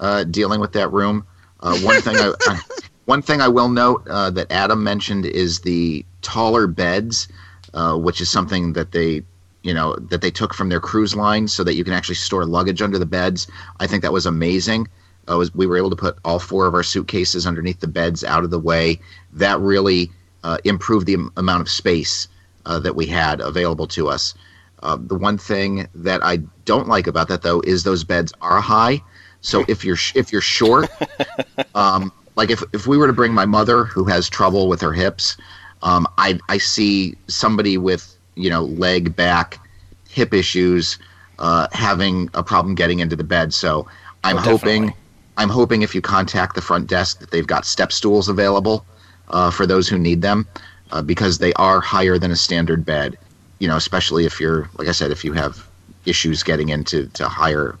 [0.00, 1.26] uh, dealing with that room.
[1.60, 2.60] Uh, one thing I, I
[3.06, 7.28] one thing I will note uh, that Adam mentioned is the taller beds,
[7.74, 9.22] uh, which is something that they
[9.62, 12.44] you know that they took from their cruise line so that you can actually store
[12.44, 13.46] luggage under the beds.
[13.80, 14.88] I think that was amazing.
[15.28, 18.22] Uh, was we were able to put all four of our suitcases underneath the beds
[18.22, 19.00] out of the way.
[19.32, 20.10] That really
[20.44, 22.28] uh, improved the am- amount of space
[22.66, 24.34] uh, that we had available to us.
[24.82, 28.60] Uh, the one thing that I don't like about that though is those beds are
[28.60, 29.02] high.
[29.40, 30.90] So if you're sh- if you're short,
[31.74, 34.92] um, like if if we were to bring my mother who has trouble with her
[34.92, 35.36] hips,
[35.82, 39.60] um, I I see somebody with you know leg back
[40.08, 40.98] hip issues
[41.38, 43.54] uh, having a problem getting into the bed.
[43.54, 43.86] So
[44.24, 44.92] I'm Oh, hoping.
[45.38, 48.86] I'm hoping if you contact the front desk that they've got step stools available
[49.28, 50.46] uh, for those who need them
[50.92, 53.18] uh, because they are higher than a standard bed.
[53.58, 55.66] You know, especially if you're like I said, if you have
[56.04, 57.78] issues getting into to higher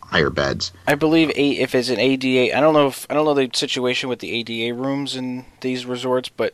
[0.00, 0.72] higher beds.
[0.86, 3.50] I believe a, if it's an ADA, I don't know if I don't know the
[3.54, 6.52] situation with the ADA rooms in these resorts, but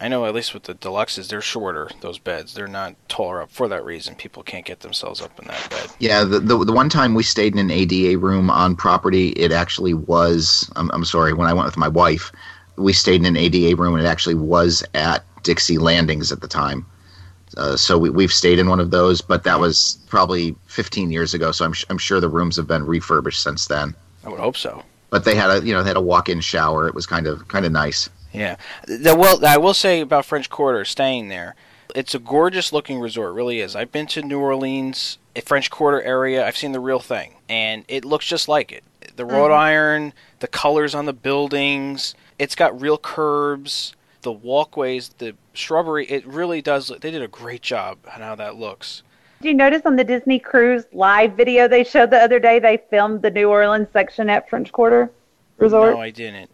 [0.00, 1.90] I know at least with the deluxes, they're shorter.
[2.02, 4.14] Those beds, they're not taller up for that reason.
[4.14, 5.88] People can't get themselves up in that bed.
[5.98, 9.50] Yeah, the, the the one time we stayed in an ADA room on property, it
[9.50, 10.70] actually was.
[10.76, 12.30] I'm, I'm sorry, when I went with my wife,
[12.78, 16.48] we stayed in an ADA room, and it actually was at Dixie Landings at the
[16.48, 16.86] time.
[17.56, 21.34] Uh, so we, we've stayed in one of those, but that was probably 15 years
[21.34, 21.50] ago.
[21.50, 23.94] So I'm sh- I'm sure the rooms have been refurbished since then.
[24.24, 24.82] I would hope so.
[25.10, 26.86] But they had a you know they had a walk-in shower.
[26.86, 28.10] It was kind of kind of nice.
[28.32, 28.56] Yeah.
[28.86, 31.56] The, well, I will say about French Quarter, staying there,
[31.94, 33.30] it's a gorgeous looking resort.
[33.30, 33.74] It really is.
[33.74, 36.46] I've been to New Orleans, French Quarter area.
[36.46, 38.84] I've seen the real thing, and it looks just like it.
[39.16, 42.14] The wrought iron, the colors on the buildings.
[42.38, 43.94] It's got real curbs.
[44.22, 46.06] The walkways, the shrubbery.
[46.06, 46.90] It really does.
[46.90, 49.02] Look, they did a great job on how that looks.
[49.40, 52.78] Did you notice on the Disney Cruise live video they showed the other day, they
[52.90, 55.10] filmed the New Orleans section at French Quarter
[55.58, 55.94] Resort?
[55.94, 56.50] No, I didn't.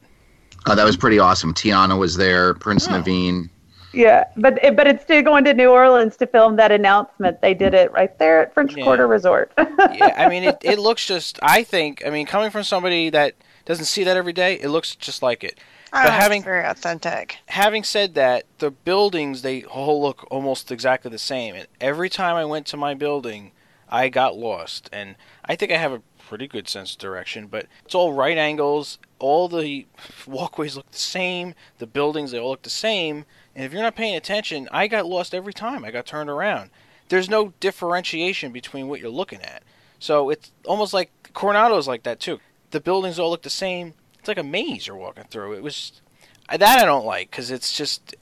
[0.67, 1.55] Oh, that was pretty awesome.
[1.55, 2.93] Tiana was there, Prince Oh.
[2.93, 3.49] Naveen.
[3.95, 7.75] Yeah, but but instead of going to New Orleans to film that announcement, they did
[7.75, 8.83] it right there at French Yeah.
[8.85, 9.53] Quarter Resort.
[9.59, 11.39] yeah, I mean, it, it looks just.
[11.43, 12.03] I think.
[12.05, 13.35] I mean, coming from somebody that
[13.67, 15.59] doesn't see that every day, it looks just like it.
[15.97, 17.39] Oh, But having- very authentic.
[17.47, 21.55] having said that, the buildings they all look almost exactly the same.
[21.55, 23.53] And every time I went to my building,
[23.89, 24.91] I got lost.
[24.93, 28.37] And I think I have a pretty good sense of direction, but it's all right
[28.37, 28.99] angles.
[29.21, 29.87] All the
[30.27, 31.55] walkways look the same.
[31.79, 33.25] The buildings they all look the same.
[33.55, 36.71] And if you're not paying attention, I got lost every time I got turned around.
[37.09, 39.63] There's no differentiation between what you're looking at.
[40.01, 42.41] So it's almost like Coronado's like that too.
[42.73, 43.95] The buildings all look the same.
[44.25, 45.53] It's like a maze you're walking through.
[45.53, 46.01] It was
[46.49, 48.15] that I don't like because it's just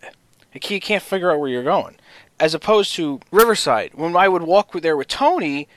[0.52, 1.94] you can't figure out where you're going.
[2.40, 5.68] As opposed to Riverside, when I would walk there with Tony,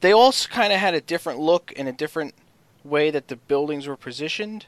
[0.00, 2.32] they all kind of had a different look and a different
[2.84, 4.64] way that the buildings were positioned.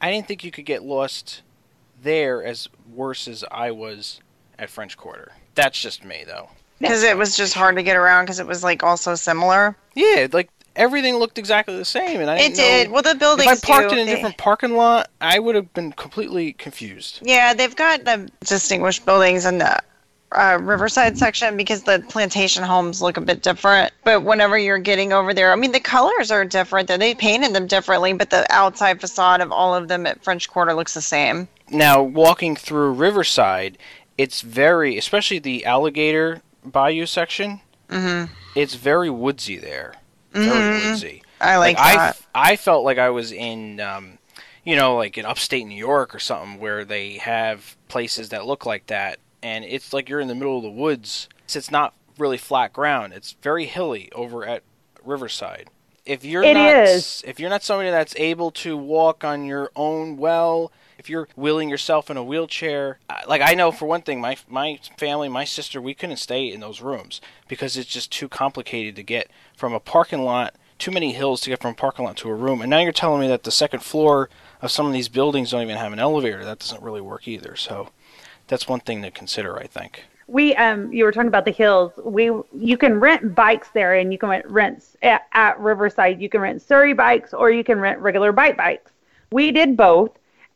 [0.00, 1.42] I didn't think you could get lost
[2.02, 4.18] there as worse as I was
[4.58, 5.30] at French Quarter.
[5.54, 6.50] That's just me though.
[6.80, 9.76] Because it was just hard to get around because it was like all so similar.
[9.94, 12.88] Yeah, like everything looked exactly the same, and I It did.
[12.88, 13.96] know- Well, the buildings If I parked do.
[13.96, 17.18] in a They- different parking lot, I would have been completely confused.
[17.22, 19.78] Yeah, they've got the distinguished buildings in the
[20.32, 23.94] uh, Riverside section because the plantation homes look a bit different.
[24.04, 26.86] But whenever you're getting over there, I mean, the colors are different.
[26.86, 30.46] Though they painted them differently, but the outside facade of all of them at French
[30.50, 31.48] Quarter looks the same.
[31.70, 33.78] Now, walking through Riverside,
[34.18, 37.62] it's very, especially the alligator bayou section.
[37.88, 38.30] mm-hmm.
[38.54, 39.94] It's very woodsy there.
[40.44, 41.22] Very woodsy.
[41.40, 42.08] I like, I, that.
[42.10, 44.18] f- I felt like I was in, um,
[44.64, 48.66] you know, like in upstate New York or something where they have places that look
[48.66, 51.28] like that, and it's like you're in the middle of the woods.
[51.46, 53.12] So it's not really flat ground.
[53.12, 54.62] It's very hilly over at
[55.04, 55.70] Riverside.
[56.04, 57.22] If you're It not, is.
[57.26, 61.68] if you're not somebody that's able to walk on your own well, if you're wheeling
[61.68, 65.80] yourself in a wheelchair, like I know for one thing, my my family, my sister,
[65.80, 69.80] we couldn't stay in those rooms because it's just too complicated to get from a
[69.80, 72.60] parking lot, too many hills to get from a parking lot to a room.
[72.60, 74.28] And now you're telling me that the second floor
[74.60, 76.44] of some of these buildings don't even have an elevator.
[76.44, 77.54] That doesn't really work either.
[77.54, 77.90] So
[78.48, 80.04] that's one thing to consider, I think.
[80.26, 84.12] we um you were talking about the hills we you can rent bikes there and
[84.12, 87.98] you can rent at, at riverside you can rent surrey bikes or you can rent
[88.00, 88.90] regular bike bikes
[89.32, 90.10] we did both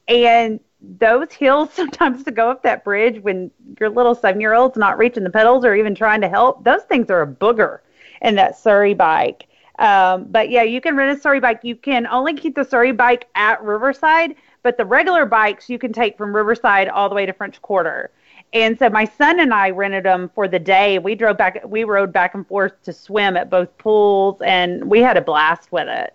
[0.08, 0.60] and
[0.98, 4.98] those hills sometimes to go up that bridge when your little seven year old's not
[4.98, 7.78] reaching the pedals or even trying to help those things are a booger
[8.22, 9.46] in that surrey bike
[9.78, 12.92] um, but yeah you can rent a surrey bike you can only keep the surrey
[12.92, 17.26] bike at riverside but the regular bikes you can take from riverside all the way
[17.26, 18.10] to french quarter
[18.52, 20.98] and so my son and I rented them for the day.
[20.98, 25.00] We drove back, we rode back and forth to swim at both pools, and we
[25.00, 26.14] had a blast with it.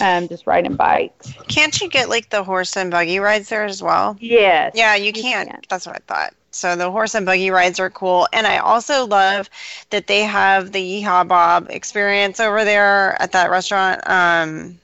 [0.00, 1.32] Um, just riding bikes.
[1.48, 4.16] Can't you get like the horse and buggy rides there as well?
[4.20, 4.72] Yes.
[4.74, 5.46] Yeah, you You can.
[5.46, 5.60] can.
[5.68, 6.34] That's what I thought.
[6.50, 9.50] So the horse and buggy rides are cool, and I also love
[9.90, 14.00] that they have the Yeehaw Bob experience over there at that restaurant.
[14.08, 14.78] Um,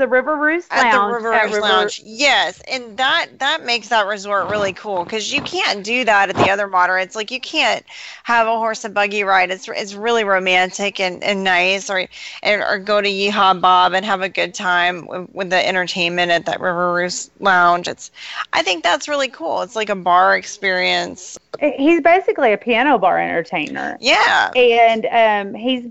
[0.00, 0.84] The River Roost Lounge.
[0.86, 2.02] at the River Roost River- Lounge.
[2.04, 6.36] Yes, and that that makes that resort really cool because you can't do that at
[6.36, 7.14] the other moderates.
[7.14, 7.84] Like you can't
[8.24, 9.50] have a horse and buggy ride.
[9.50, 12.06] It's it's really romantic and, and nice, or
[12.42, 16.32] and, or go to Yeehaw Bob and have a good time with, with the entertainment
[16.32, 17.86] at that River Roost Lounge.
[17.86, 18.10] It's
[18.54, 19.60] I think that's really cool.
[19.60, 21.38] It's like a bar experience.
[21.60, 23.98] He's basically a piano bar entertainer.
[24.00, 24.50] Yeah.
[24.56, 25.84] and um, he's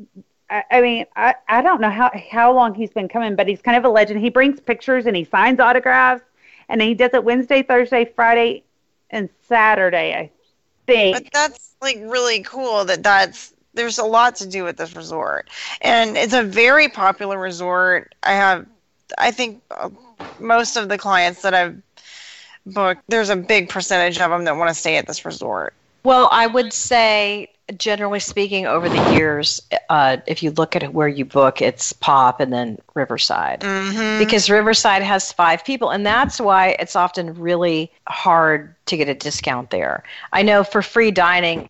[0.49, 3.62] I, I mean I, I don't know how how long he's been coming but he's
[3.62, 6.23] kind of a legend he brings pictures and he signs autographs
[6.67, 8.63] and he does it wednesday thursday friday
[9.09, 10.29] and saturday i
[10.88, 14.95] think But that's like really cool that that's there's a lot to do with this
[14.95, 15.49] resort.
[15.81, 18.13] And it's a very popular resort.
[18.23, 18.65] I have
[19.17, 19.89] I think uh,
[20.39, 21.81] most of the clients that I've
[22.65, 25.73] booked there's a big percentage of them that want to stay at this resort.
[26.03, 31.08] Well, I would say, generally speaking, over the years, uh, if you look at where
[31.08, 33.62] you book, it's Pop and then Riverside.
[33.62, 34.19] Mhm.
[34.19, 39.13] Because Riverside has five people, and that's why it's often really hard to get a
[39.13, 40.03] discount there.
[40.34, 41.69] I know for free dining,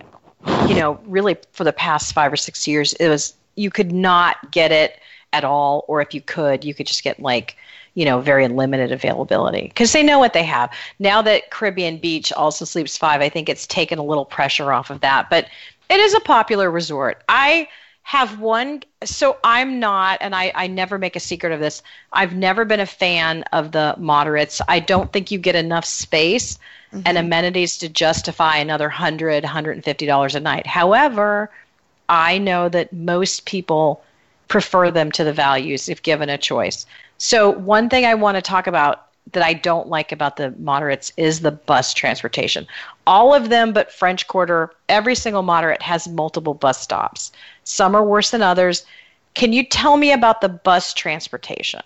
[0.68, 4.52] you know, really for the past five or six years, it was you could not
[4.52, 5.00] get it
[5.34, 7.58] at all, or if you could, you could just get like
[7.96, 12.32] you know very limited availability because they know what they have now that caribbean beach
[12.32, 15.48] also sleeps five i think it's taken a little pressure off of that but
[15.90, 17.24] it is a popular resort.
[17.28, 17.68] I
[18.04, 21.84] have one so i'm not and i, I never make a secret of this.
[22.12, 24.62] I've never been a fan of the moderates.
[24.68, 26.58] I don't think you get enough space
[26.92, 27.18] and mm-hmm.
[27.18, 30.66] amenities to justify another 100 150 dollars a night.
[30.66, 31.52] However
[32.08, 34.02] i know that most people
[34.50, 36.86] prefer them to the values if given a choice.
[37.18, 41.12] So, one thing I want to talk about that I don't like about the moderates
[41.18, 42.68] is the bus transportation.
[43.06, 47.32] All of them but French Quarter, every single moderate has multiple bus stops.
[47.64, 48.86] Some are worse than others.
[49.34, 51.82] Can you tell me about the bus transportation?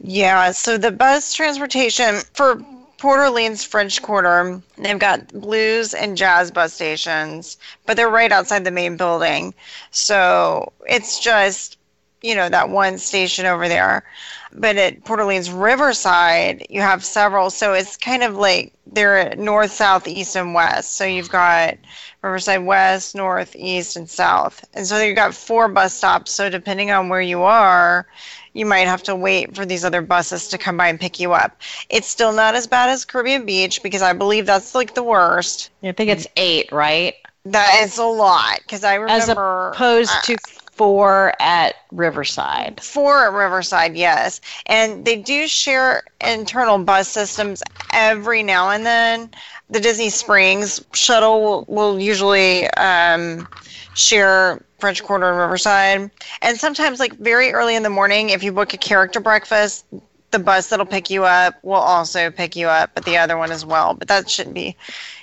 [0.00, 2.62] Yeah, so the bus transportation for
[2.98, 8.64] Port Orleans French Quarter, they've got blues and jazz bus stations, but they're right outside
[8.64, 9.54] the main building.
[9.90, 11.78] So it's just,
[12.20, 14.04] you know, that one station over there.
[14.52, 17.50] But at Port Orleans Riverside, you have several.
[17.50, 20.96] So it's kind of like they're north, south, east, and west.
[20.96, 21.78] So you've got
[22.22, 24.64] Riverside West, North, East, and South.
[24.74, 26.32] And so you've got four bus stops.
[26.32, 28.06] So depending on where you are,
[28.52, 31.32] you might have to wait for these other buses to come by and pick you
[31.32, 31.60] up.
[31.88, 35.70] It's still not as bad as Caribbean Beach because I believe that's like the worst.
[35.82, 37.14] I think it's eight, right?
[37.44, 40.36] That is a lot because I remember As opposed to
[40.80, 42.80] four at Riverside.
[42.82, 49.30] four at Riverside, yes, and they do share internal bus systems every now and then.
[49.68, 53.46] The Disney Springs shuttle will, will usually um,
[53.92, 58.50] share French Quarter and Riverside, and sometimes like very early in the morning, if you
[58.50, 59.84] book a character breakfast.
[60.30, 63.50] The bus that'll pick you up will also pick you up at the other one
[63.50, 64.76] as well, but that shouldn't be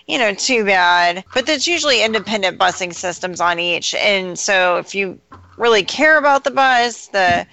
[0.07, 1.23] you know, too bad.
[1.33, 3.93] But there's usually independent busing systems on each.
[3.95, 5.19] And so if you
[5.57, 7.45] really care about the bus, the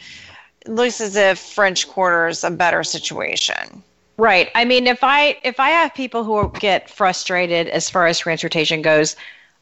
[0.65, 3.83] it looks as if French Quarter is a better situation.
[4.17, 4.51] Right.
[4.55, 8.81] I mean, if I if I have people who get frustrated as far as transportation
[8.81, 9.17] goes,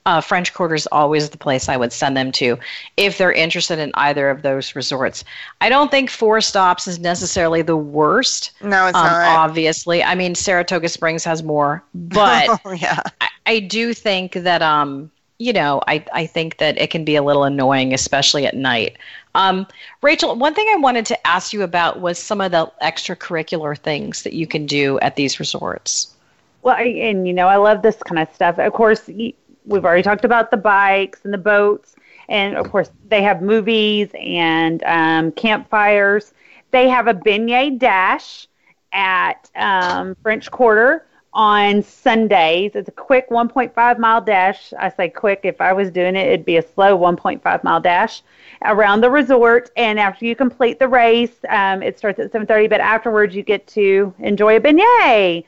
[0.06, 2.58] uh, French Quarter is always the place I would send them to
[2.96, 5.24] if they're interested in either of those resorts.
[5.60, 8.50] I don't think four stops is necessarily the worst.
[8.62, 9.38] No, it's um, not.
[9.38, 13.00] Obviously, I mean Saratoga Springs has more, but oh, yeah.
[13.20, 17.16] I, I do think that um, you know, I I think that it can be
[17.16, 18.96] a little annoying, especially at night.
[19.34, 19.66] Um,
[20.02, 24.22] Rachel, one thing I wanted to ask you about was some of the extracurricular things
[24.22, 26.14] that you can do at these resorts.
[26.62, 28.58] Well, I- and you know, I love this kind of stuff.
[28.58, 29.34] Of course, y-
[29.64, 31.96] we've already talked about the bikes and the boats,
[32.28, 36.32] and of course, they have movies and um, campfires.
[36.70, 38.46] They have a beignet dash
[38.92, 42.72] at um, French Quarter on Sundays.
[42.74, 44.72] It's a quick 1.5 mile dash.
[44.78, 45.40] I say quick.
[45.44, 48.22] If I was doing it, it'd be a slow 1.5 mile dash
[48.64, 49.70] around the resort.
[49.76, 52.68] And after you complete the race, um, it starts at 7:30.
[52.68, 55.44] But afterwards, you get to enjoy a beignet.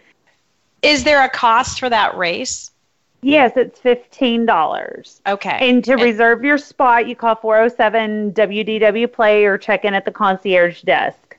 [0.83, 2.71] Is there a cost for that race?
[3.25, 5.20] Yes, it's fifteen dollars.
[5.27, 5.59] Okay.
[5.61, 10.11] And to reserve your spot, you call 407 WDW Play or check in at the
[10.11, 11.37] concierge desk.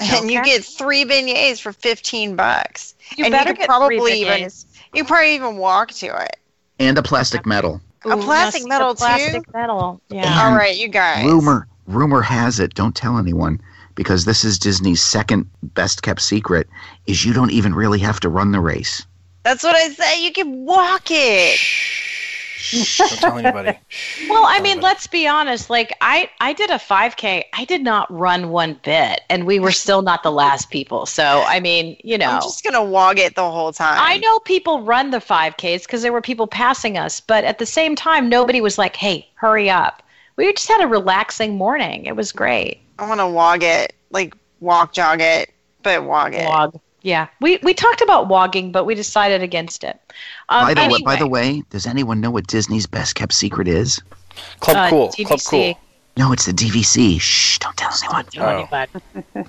[0.00, 2.94] And you get three beignets for 15 bucks.
[3.16, 4.64] you and better you could get probably three even beignets.
[4.94, 6.36] you probably even walk to it.
[6.78, 7.80] And a plastic medal.
[8.06, 8.98] A plastic yes, metal, a too?
[8.98, 10.00] plastic metal.
[10.08, 10.22] Yeah.
[10.24, 11.26] And All right, you guys.
[11.26, 13.60] Rumor rumor has it, don't tell anyone,
[13.94, 16.68] because this is Disney's second best kept secret,
[17.06, 19.06] is you don't even really have to run the race.
[19.42, 20.22] That's what I say.
[20.22, 21.58] You can walk it.
[22.98, 23.78] Don't tell anybody.
[24.28, 24.84] Well, I mean, anybody.
[24.84, 25.70] let's be honest.
[25.70, 27.44] Like I, I did a 5K.
[27.52, 31.06] I did not run one bit, and we were still not the last people.
[31.06, 33.98] So I mean, you know, I'm just gonna walk it the whole time.
[33.98, 37.66] I know people run the 5Ks because there were people passing us, but at the
[37.66, 40.02] same time, nobody was like, "Hey, hurry up."
[40.36, 42.06] We just had a relaxing morning.
[42.06, 42.80] It was great.
[42.98, 45.50] I want to walk it, like walk jog it,
[45.82, 46.46] but walk it.
[46.46, 46.78] Wog.
[47.02, 49.98] Yeah, we we talked about wogging, but we decided against it.
[50.48, 53.32] Um, by the anyway, way, by the way, does anyone know what Disney's best kept
[53.32, 54.00] secret is?
[54.60, 55.08] Club uh, Cool.
[55.10, 55.78] Club Cool.
[56.16, 57.20] No, it's the DVC.
[57.20, 58.26] Shh, don't tell anyone.
[58.32, 58.86] Don't tell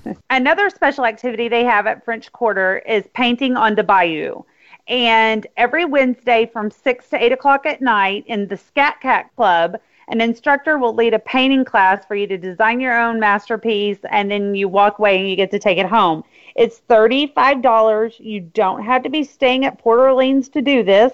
[0.06, 0.16] Oh.
[0.30, 4.44] Another special activity they have at French Quarter is painting on the bayou.
[4.88, 9.80] And every Wednesday from 6 to 8 o'clock at night in the Scat Cat Club,
[10.08, 14.30] an instructor will lead a painting class for you to design your own masterpiece, and
[14.30, 16.24] then you walk away and you get to take it home.
[16.56, 18.20] It's $35.
[18.20, 21.14] You don't have to be staying at Port Orleans to do this.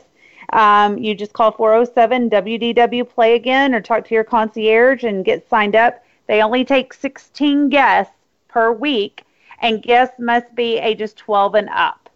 [0.54, 5.48] Um, you just call 407 WDW Play again or talk to your concierge and get
[5.50, 6.04] signed up.
[6.28, 8.14] They only take 16 guests
[8.48, 9.24] per week,
[9.60, 12.10] and guests must be ages 12 and up.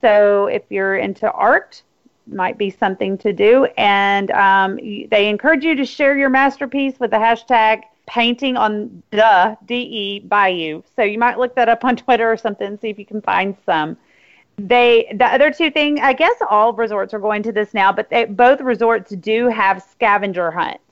[0.00, 1.82] So if you're into art,
[2.26, 3.66] might be something to do.
[3.76, 9.56] And um, they encourage you to share your masterpiece with the hashtag painting on the
[9.66, 10.82] DE Bayou.
[10.96, 13.56] So you might look that up on Twitter or something, see if you can find
[13.64, 13.96] some.
[14.58, 18.10] They the other two things, I guess all resorts are going to this now, but
[18.10, 20.82] they, both resorts do have scavenger hunts.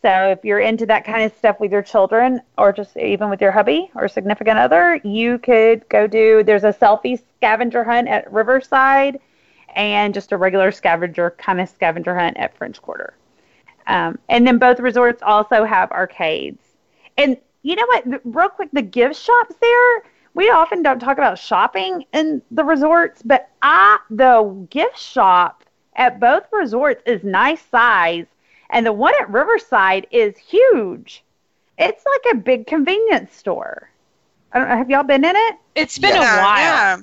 [0.00, 3.42] So if you're into that kind of stuff with your children or just even with
[3.42, 8.32] your hubby or significant other, you could go do there's a selfie scavenger hunt at
[8.32, 9.20] Riverside
[9.76, 13.12] and just a regular scavenger kind of scavenger hunt at French Quarter.
[13.88, 16.62] Um, and then both resorts also have arcades.
[17.16, 18.20] And you know what?
[18.24, 20.02] Real quick, the gift shops there.
[20.34, 25.64] We often don't talk about shopping in the resorts, but I the gift shop
[25.96, 28.26] at both resorts is nice size,
[28.70, 31.24] and the one at Riverside is huge.
[31.76, 33.90] It's like a big convenience store.
[34.52, 34.76] I don't know.
[34.76, 35.56] Have y'all been in it?
[35.74, 36.56] It's been yeah, a while.
[36.56, 36.96] Yeah.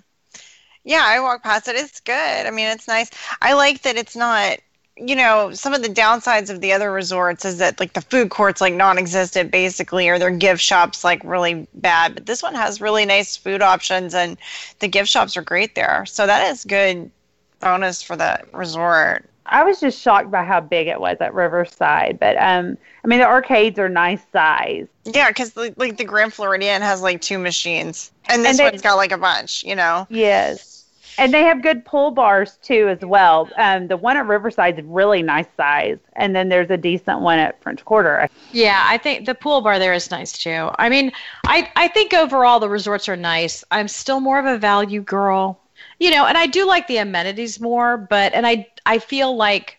[0.84, 1.76] Yeah, I walk past it.
[1.76, 2.14] It's good.
[2.14, 3.10] I mean, it's nice.
[3.42, 4.60] I like that it's not,
[4.98, 8.30] you know, some of the downsides of the other resorts is that like the food
[8.30, 12.16] courts like non-existent basically or their gift shops like really bad.
[12.16, 14.38] But this one has really nice food options and
[14.80, 16.06] the gift shops are great there.
[16.06, 17.12] So that is good
[17.60, 19.26] bonus for the resort.
[19.48, 23.20] I was just shocked by how big it was at Riverside, but um, I mean
[23.20, 24.88] the arcades are nice size.
[25.04, 28.82] Yeah, because like, the Grand Floridian has like two machines, and this And they- one's
[28.82, 29.64] got like a bunch.
[29.64, 30.08] You know.
[30.10, 30.75] Yes,
[31.18, 33.50] and they have good pool bars too as well.
[33.58, 37.40] Um, the one at Riverside is really nice size, and then there's a decent one
[37.40, 38.30] at French Quarter.
[38.52, 40.70] Yeah, I think the pool bar there is nice too.
[40.78, 41.12] I mean,
[41.46, 43.64] I I think overall the resorts are nice.
[43.72, 45.60] I'm still more of a value girl.
[46.00, 49.78] You know, and I do like the amenities more, but and I I feel like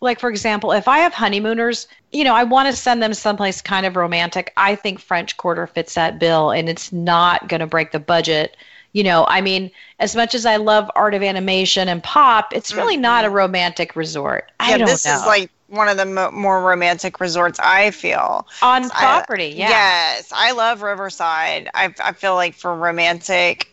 [0.00, 3.60] like for example, if I have honeymooners, you know, I want to send them someplace
[3.60, 4.52] kind of romantic.
[4.56, 8.56] I think French Quarter fits that bill and it's not going to break the budget.
[8.94, 12.72] You know, I mean, as much as I love art of animation and pop, it's
[12.72, 14.50] really not a romantic resort.
[14.60, 15.16] I yeah, this know.
[15.16, 18.46] is like one of the mo- more romantic resorts I feel.
[18.62, 19.48] on I- property.
[19.56, 19.68] yeah.
[19.68, 21.68] Yes, I love Riverside.
[21.74, 23.68] I I feel like for romantic,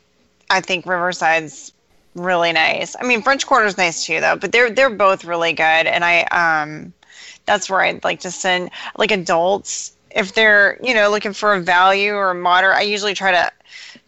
[0.50, 1.72] I think Riverside's
[2.16, 2.96] really nice.
[3.00, 4.36] I mean, French Quarter's nice too, though.
[4.38, 6.94] But they're they're both really good, and I um,
[7.46, 11.60] that's where I'd like to send like adults if they're you know looking for a
[11.62, 12.78] value or a moderate.
[12.78, 13.52] I usually try to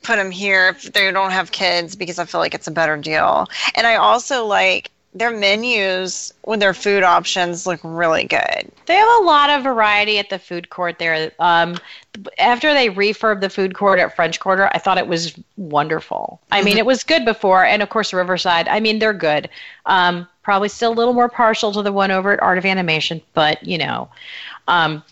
[0.04, 2.97] put them here if they don't have kids because I feel like it's a better
[2.97, 3.47] deal.
[3.76, 8.72] And I also like their menus with their food options look really good.
[8.86, 11.32] They have a lot of variety at the food court there.
[11.39, 11.78] Um,
[12.39, 16.41] after they refurb the food court at French Quarter, I thought it was wonderful.
[16.51, 18.68] I mean, it was good before, and of course Riverside.
[18.68, 19.49] I mean, they're good.
[19.86, 23.22] Um, probably still a little more partial to the one over at Art of Animation,
[23.34, 24.10] but you know.
[24.68, 25.04] Um,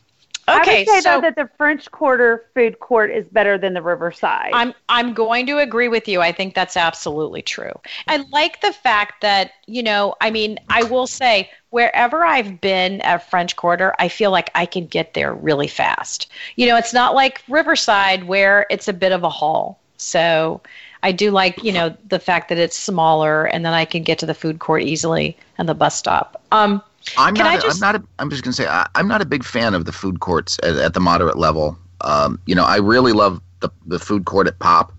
[0.52, 3.74] I okay, would say so though that the French Quarter food court is better than
[3.74, 4.52] the Riverside.
[4.54, 6.22] I'm I'm going to agree with you.
[6.22, 7.74] I think that's absolutely true.
[8.08, 13.02] I like the fact that, you know, I mean, I will say wherever I've been
[13.02, 16.32] at French Quarter, I feel like I can get there really fast.
[16.56, 19.80] You know, it's not like Riverside where it's a bit of a haul.
[19.98, 20.62] So
[21.04, 24.20] I do like, you know, the fact that it's smaller and then I can get
[24.20, 26.42] to the food court easily and the bus stop.
[26.52, 26.82] Um
[27.18, 27.54] I'm Can not.
[27.54, 28.02] I a- just- I'm not.
[28.02, 30.60] A, I'm just gonna say I, I'm not a big fan of the food courts
[30.64, 31.78] at, at the moderate level.
[32.02, 34.92] Um, you know, I really love the the food court at Pop.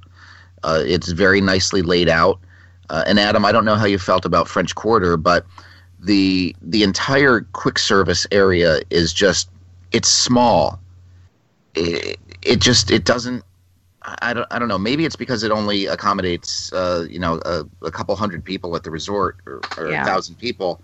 [0.63, 2.39] Uh, it's very nicely laid out.
[2.91, 5.47] Uh, and Adam, I don't know how you felt about French Quarter, but
[5.99, 9.49] the the entire quick service area is just
[9.93, 10.79] it's small.
[11.75, 13.45] It, it just it doesn't.
[14.21, 14.47] I don't.
[14.51, 14.79] I don't know.
[14.79, 18.83] Maybe it's because it only accommodates, uh, you know, a, a couple hundred people at
[18.83, 20.03] the resort, or, or Yeah.
[20.03, 20.81] a thousand people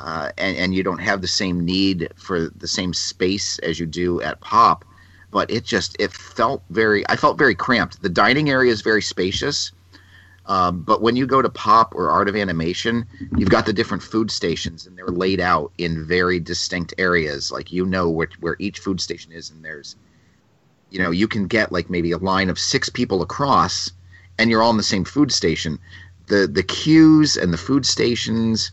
[0.00, 3.86] uh, and, and you don't have the same need for the same space as you
[3.86, 4.84] do at pop
[5.30, 8.00] but it just it felt very i felt very cramped.
[8.02, 9.72] The dining area is very spacious
[10.46, 14.02] um, but when you go to pop or art of animation you've got the different
[14.02, 17.50] food stations and they're laid out in very distinct areas.
[17.50, 19.96] Like you know where, where each food station is and there's
[20.90, 23.90] you know you can get like maybe a line of six people across
[24.38, 25.78] and you're all in the same food station.
[26.26, 28.70] The the queues and the food stations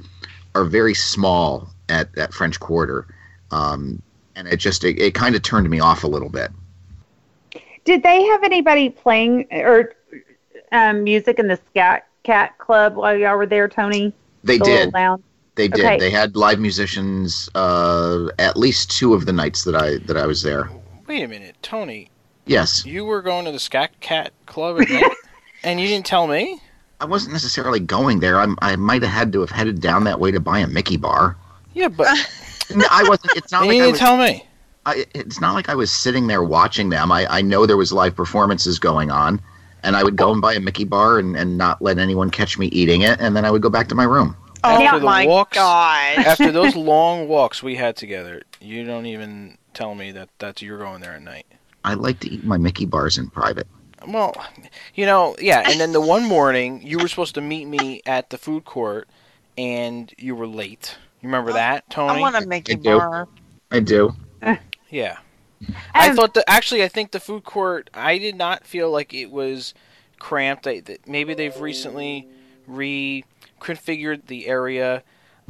[0.55, 3.07] are very small at, that French Quarter,
[3.51, 4.01] um,
[4.35, 6.51] and it just it, it kind of turned me off a little bit.
[7.83, 9.93] Did they have anybody playing or
[10.71, 14.13] um, music in the Scat Cat Club while y'all were there, Tony?
[14.43, 14.93] They The did,
[15.55, 15.85] they did.
[15.85, 15.99] Okay.
[15.99, 20.25] They had live musicians uh, at least two of the nights that I that I
[20.25, 20.69] was there.
[21.07, 22.09] Wait a minute, Tony.
[22.45, 25.11] Yes, You were going to the Scat Cat Club at night,
[25.63, 26.59] and you didn't tell me.
[27.01, 28.39] I wasn't necessarily going there.
[28.39, 30.97] I, I might have had to have headed down that way to buy a Mickey
[30.97, 31.35] bar.
[31.73, 32.07] Yeah, but
[32.75, 33.35] No, I wasn't.
[33.35, 34.45] It's not and like you I didn't was, tell me.
[34.85, 37.11] I, it's not like I was sitting there watching them.
[37.11, 39.41] I, I know there was live performances going on,
[39.83, 42.57] and I would go and buy a Mickey bar and, and not let anyone catch
[42.57, 44.35] me eating it, and then I would go back to my room.
[44.63, 46.17] After Oh the my walks- god!
[46.25, 50.77] After those long walks we had together, you don't even tell me that that's you're
[50.77, 51.47] going there at night.
[51.83, 53.65] I like to eat my Mickey bars in private.
[54.07, 54.35] Well,
[54.95, 55.63] you know, yeah.
[55.65, 59.09] And then the one morning you were supposed to meet me at the food court,
[59.57, 60.97] and you were late.
[61.21, 62.09] You remember that, Tony?
[62.09, 63.01] I want a Mickey I do.
[63.01, 63.27] bar.
[63.71, 64.13] I do.
[64.89, 65.17] Yeah.
[65.93, 67.89] I Um, thought that actually, I think the food court.
[67.93, 69.73] I did not feel like it was
[70.19, 70.67] cramped.
[70.67, 72.27] I, that maybe they've recently
[72.67, 75.03] reconfigured the area.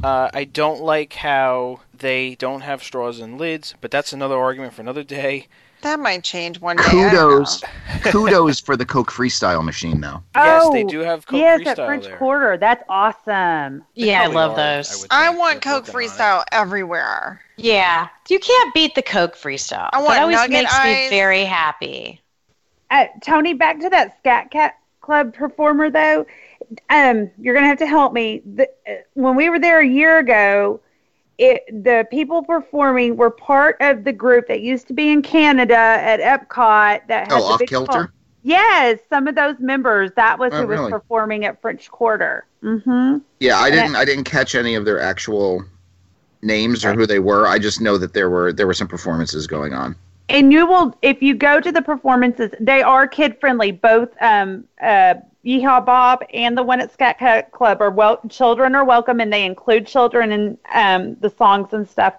[0.04, 4.74] Uh, I don't like how they don't have straws and lids, but that's another argument
[4.74, 5.47] for another day.
[5.82, 6.84] That might change one day.
[6.86, 7.30] I don't know.
[7.30, 7.64] Kudos,
[8.04, 10.22] kudos for the Coke Freestyle machine, though.
[10.36, 12.18] yes, oh, they do have Coke yes, Freestyle at French there.
[12.18, 12.58] Quarter.
[12.58, 13.84] That's awesome.
[13.96, 15.02] They yeah, I love are, those.
[15.02, 15.40] would I think.
[15.40, 16.10] want Coke working on it.
[16.10, 17.42] Freestyle everywhere.
[17.58, 19.90] Yeah, you can't beat the Coke freestyle.
[19.94, 22.22] I want that always nugget makes me very happy.
[22.90, 26.26] Uh, Tony, back to that Scat Cat Club performer though.
[26.90, 28.42] Um, you're gonna have to help me.
[28.46, 30.80] The, uh, when we were there a year ago,
[31.42, 35.76] it the people performing were part of the group that used to be in Canada
[35.76, 38.14] at Epcot that had Oh, off kilter.
[38.44, 40.12] Yes, some of those members.
[40.16, 42.46] That was Oh, who was performing at French Quarter.
[42.64, 43.18] Mm-hmm.
[43.39, 43.96] Yeah, I And didn't.
[43.96, 45.64] I didn't catch any of their actual
[46.42, 47.48] names or who they were.
[47.48, 49.96] I just know that there were there were some performances going on.
[50.32, 53.72] And you will, if you go to the performances, they are kid friendly.
[53.72, 55.16] Both um, uh,
[55.46, 58.22] Yeehaw Bob and the one at Scat Cat Club are well.
[58.30, 62.14] Children are welcome, and they include children in um, the songs and stuff.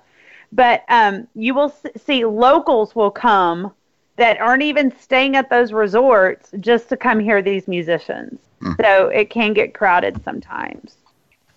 [0.53, 3.73] But um, you will see locals will come
[4.17, 8.41] that aren't even staying at those resorts just to come hear these musicians.
[8.61, 8.73] Hmm.
[8.81, 10.97] So it can get crowded sometimes.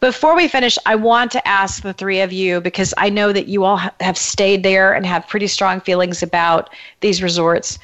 [0.05, 3.47] Before we finish, I want to ask the three of you because I know that
[3.47, 7.79] you all have stayed there and have pretty strong feelings about these resorts.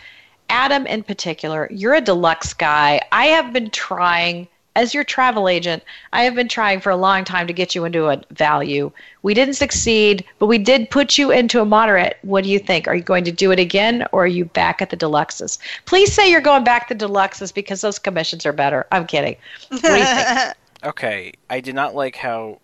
[0.47, 3.01] Adam, in particular, you're a deluxe guy.
[3.11, 5.81] I have been trying, as your travel agent,
[6.13, 8.91] I have been trying for a long time to get you into a value.
[9.23, 12.19] We didn't succeed, but we did put you into a moderate.
[12.21, 12.87] What do you think?
[12.87, 15.57] Are you going to do it again or are you back at the deluxes?
[15.85, 18.85] Please say you're going back to deluxes because those commissions are better.
[18.91, 19.37] I'm kidding.
[19.69, 20.53] What do you think?
[20.83, 22.59] okay, I did not like how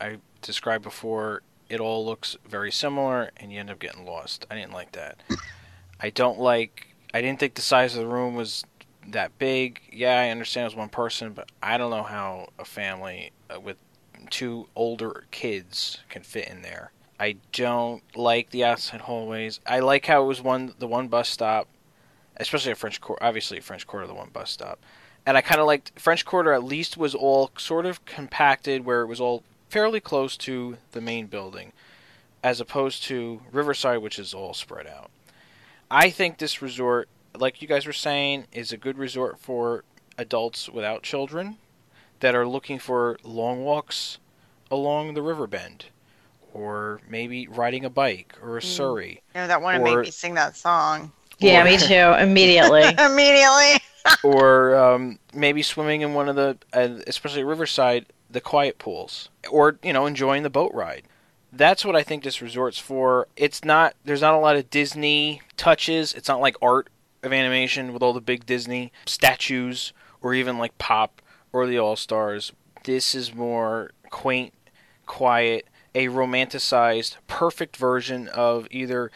[0.00, 1.42] I described before.
[1.68, 4.46] It all looks very similar, and you end up getting lost.
[4.50, 5.20] I didn't like that.
[6.00, 6.88] I don't like.
[7.14, 8.64] I didn't think the size of the room was
[9.08, 9.80] that big.
[9.92, 13.60] Yeah, I understand it was one person, but I don't know how a family uh,
[13.60, 13.76] with
[14.30, 16.92] two older kids can fit in there.
[17.18, 19.60] I don't like the outside hallways.
[19.66, 21.68] I like how it was one the one bus stop,
[22.36, 23.22] especially at French Quarter.
[23.22, 24.80] Obviously, at French Quarter, the one bus stop,
[25.26, 26.52] and I kind of liked French Quarter.
[26.52, 31.00] At least was all sort of compacted, where it was all fairly close to the
[31.00, 31.72] main building,
[32.42, 35.10] as opposed to Riverside, which is all spread out.
[35.90, 39.84] I think this resort, like you guys were saying, is a good resort for
[40.18, 41.56] adults without children
[42.20, 44.18] that are looking for long walks
[44.70, 45.86] along the river bend
[46.54, 48.64] or maybe riding a bike or a mm.
[48.64, 51.76] surrey You know, that one to Or- make me sing that song Yeah, Or- me
[51.76, 51.94] too.
[51.94, 52.82] Immediately.
[52.98, 53.80] immediately.
[54.22, 59.28] Or um, maybe swimming in one of the uh, especially riverside the quiet pools.
[59.50, 61.04] Or you know enjoying the boat ride.
[61.54, 63.28] That's what i think this resort's for.
[63.36, 66.12] It's not there's not a lot of disney touches.
[66.12, 66.88] It's not like art
[67.22, 71.22] of animation with all the big disney statues or even like pop
[71.52, 72.52] or the all stars
[72.84, 74.52] this is more quaint
[75.06, 79.10] quiet a romanticized perfect version of either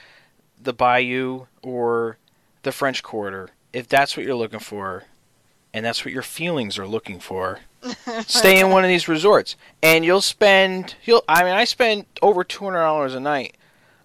[0.60, 2.16] the bayou or
[2.62, 5.04] the french quarter if that's what you're looking for
[5.74, 7.60] and that's what your feelings are looking for
[8.26, 9.54] stay in one of these resorts.
[9.82, 13.54] And you'll spend you'll i mean i spend over $200 a night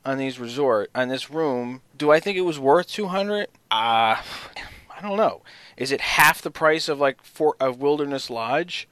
[0.03, 1.82] on these resort on this room.
[1.97, 5.41] Do i think it was worth 200 uh i don't know.
[5.78, 8.89] Is it half the price of like for of wilderness lodge?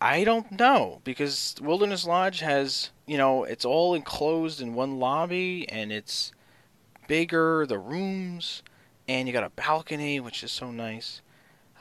[0.00, 5.68] I don't know because wilderness lodge has you know it's all enclosed in one lobby
[5.68, 6.32] and it's
[7.06, 8.62] bigger the rooms
[9.10, 11.20] and you got a balcony which is so nice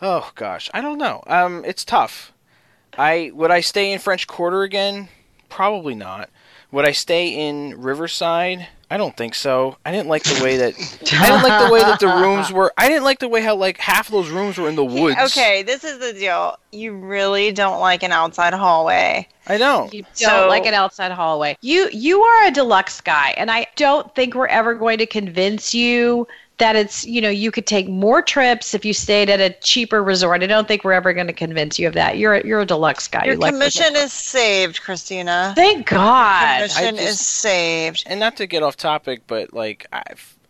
[0.02, 1.22] Oh gosh, I don't know.
[1.28, 2.32] Um, it's tough.
[2.98, 5.10] I would I stay in French Quarter again?
[5.50, 6.30] Probably not.
[6.72, 8.66] Would I stay in Riverside?
[8.90, 9.78] I don't think so.
[9.86, 10.74] I didn't like the way that
[11.12, 12.72] I didn't like the way that the rooms were.
[12.78, 15.18] I didn't like the way how like half of those rooms were in the woods.
[15.20, 16.58] Okay, this is the deal.
[16.72, 19.28] You really don't like an outside hallway.
[19.48, 19.90] I know.
[19.92, 21.58] You don't So- like an outside hallway.
[21.62, 25.74] You you are a deluxe guy, and I don't think we're ever going to convince
[25.74, 26.26] you
[26.60, 30.04] that it's you know you could take more trips if you stayed at a cheaper
[30.04, 30.44] resort.
[30.44, 32.18] I don't think we're ever going to convince you of that.
[32.18, 33.26] You're a, you're a deluxe guy.
[33.26, 35.54] Your You commission the- is saved, Christina.
[35.56, 36.60] Thank God.
[36.60, 38.04] Your Commission just- is saved.
[38.06, 40.04] And not to get off topic, but like I,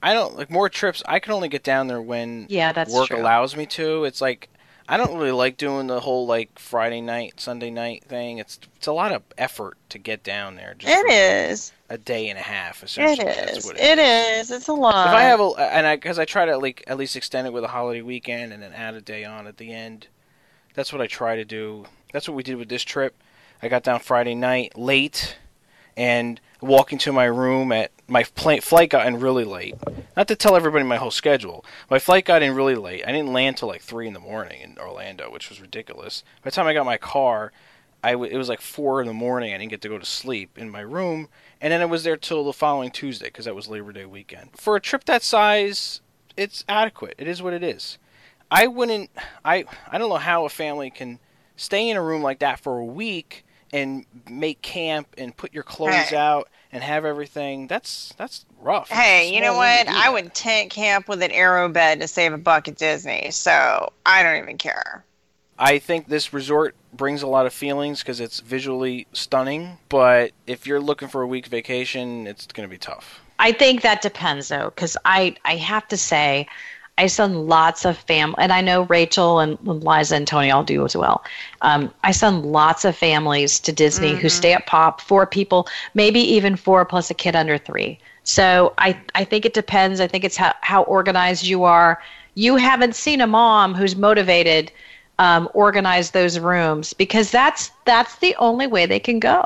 [0.04, 1.02] I don't like more trips.
[1.08, 3.22] I can only get down there when Yeah, that's work true.
[3.22, 4.04] allows me to.
[4.06, 4.50] It's like
[4.92, 8.40] I don't really like doing the whole like Friday night, Sunday night thing.
[8.40, 10.74] It's it's a lot of effort to get down there.
[10.76, 11.72] Just It is.
[11.90, 12.82] a day and a half.
[12.82, 13.66] It Essentially, That's is.
[13.66, 14.50] what It is.
[14.50, 15.08] It's a lot.
[15.10, 17.54] If I have a and I because I try to like at least extend it
[17.54, 20.08] with a holiday weekend and then add a day on at the end.
[20.74, 21.86] That's what I try to do.
[22.12, 23.16] That's what we did with this trip.
[23.62, 25.38] I got down Friday night late,
[25.96, 29.76] and walking to my room at my pla flight got in really late.
[30.18, 31.64] Not to tell everybody my whole schedule.
[31.90, 33.04] My flight got in really late.
[33.08, 36.24] I didn't land till like three in the morning in Orlando, which was ridiculous.
[36.44, 37.52] By the time I got my car,
[38.04, 39.54] I w- it was like four in the morning.
[39.54, 41.28] I didn't get to go to sleep in my room,
[41.62, 44.50] and then I was there till the following Tuesday because that was Labor Day weekend.
[44.56, 46.02] For a trip that size,
[46.36, 47.16] it's adequate.
[47.18, 47.98] It is what it is.
[48.52, 49.12] I wouldn't.
[49.46, 51.20] I I don't know how a family can
[51.56, 55.64] stay in a room like that for a week and make camp and put your
[55.64, 57.68] clothes out and have everything.
[57.68, 58.90] That's that's rough.
[58.90, 59.88] Hey, you know what?
[59.88, 64.24] I would tent camp with an AeroBed to save a buck at Disney, so I
[64.24, 65.04] don't even care.
[65.58, 69.78] I think this resort brings a lot of feelings because it's visually stunning.
[69.90, 73.22] But if you're looking for a week vacation, it's going to be tough.
[73.40, 76.48] I think that depends though, because I I have to say,
[77.00, 80.84] I send lots of family, and I know Rachel and Liza and Tony all do
[80.84, 81.24] as well.
[81.62, 86.20] Um, I send lots of families to Disney who stay at Pop, four people, maybe
[86.20, 87.98] even four plus a kid under three.
[88.26, 90.02] So I I think it depends.
[90.02, 92.02] I think it's how how organized you are.
[92.36, 94.72] You haven't seen a mom who's motivated.
[95.20, 99.44] Um, organize those rooms because that's that's the only way they can go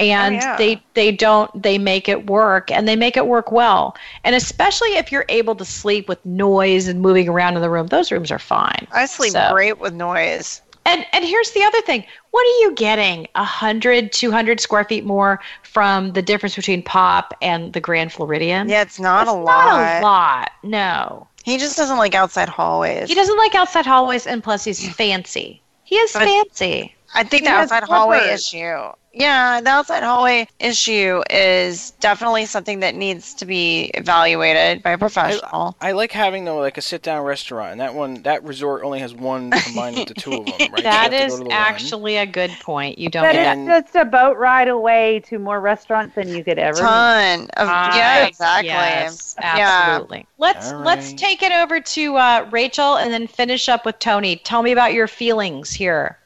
[0.00, 0.56] Oh, and yeah.
[0.56, 3.96] they they don't they make it work and they make it work well.
[4.24, 7.86] And especially if you're able to sleep with noise and moving around in the room
[7.88, 8.86] those rooms are fine.
[8.92, 10.62] I sleep So- great with noise.
[10.86, 12.04] and and here's the other thing.
[12.30, 13.26] What are you getting?
[13.34, 18.68] 100 200 square feet more from the difference between pop and the grand floridian?
[18.68, 19.64] Yeah, it's not It's a lot.
[19.66, 20.50] not a lot.
[20.62, 21.26] No.
[21.44, 23.08] He just doesn't like outside hallways.
[23.08, 25.62] he doesn't like outside hallways and plus he's fancy.
[25.84, 28.92] He is But- fancy I think the It has outside hallway issue.
[29.14, 34.98] Yeah, the outside hallway issue is definitely something that needs to be evaluated by a
[34.98, 35.74] professional.
[35.80, 39.00] I like having though like a sit down restaurant, and that one that resort only
[39.00, 40.54] has one combined with the two of them.
[40.60, 40.76] Right?
[40.76, 41.52] You That have to go to the one.
[41.52, 42.98] actually a good point.
[42.98, 43.84] You don't But get And- that.
[43.84, 46.78] it's just a boat ride away to more restaurants than you could ever.
[46.78, 48.68] Ton of yeah, exactly.
[48.68, 49.56] Yes, Yeah.
[49.88, 50.26] absolutely.
[50.36, 54.36] Let's All let's take it over to uh, Rachel and then finish up with Tony.
[54.36, 56.18] Tell me about your feelings here.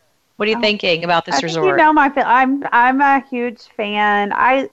[0.43, 1.67] What are you Oh, thinking about this I resort?
[1.69, 2.13] you know my.
[2.17, 4.33] I'm I'm a huge fan.
[4.35, 4.71] I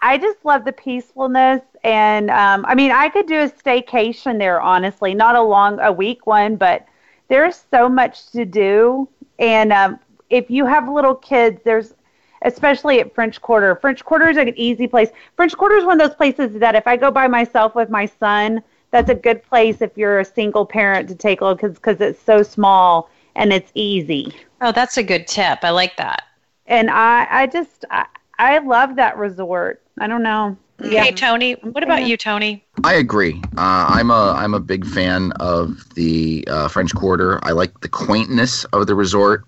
[0.00, 4.60] I just love the peacefulness, and um, I mean, I could do a staycation there.
[4.60, 6.86] Honestly, not a long a week one, but
[7.28, 9.08] there's so much to do.
[9.38, 9.98] And um,
[10.30, 11.94] if you have little kids, there's
[12.42, 13.76] especially at French Quarter.
[13.76, 15.10] French Quarter is an easy place.
[15.36, 18.06] French Quarter is one of those places that if I go by myself with my
[18.06, 22.00] son, that's a good place if you're a single parent to take little kids because
[22.00, 25.60] it's so small and it's easy oh, that's a good tip.
[25.62, 26.24] I like that.
[26.66, 28.06] and I, I just, I,
[28.38, 29.82] I love that resort.
[29.98, 30.56] I don't know.
[30.82, 31.02] Yeah.
[31.02, 31.52] Okay, Tony.
[31.54, 32.64] What about you, Tony?
[32.84, 33.42] I agree.
[33.58, 37.38] Uh, I'm a I'm a big fan of the uh, French Quarter.
[37.42, 39.44] I like the quaintness of the resort.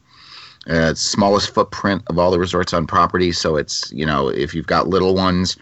[0.69, 4.55] Uh, it's smallest footprint of all the resorts on property, so it's you know if
[4.55, 5.57] you've got little ones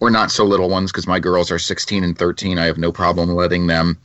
[0.00, 2.90] or not so little ones, because my girls are 16 and 13, I have no
[2.90, 3.96] problem letting them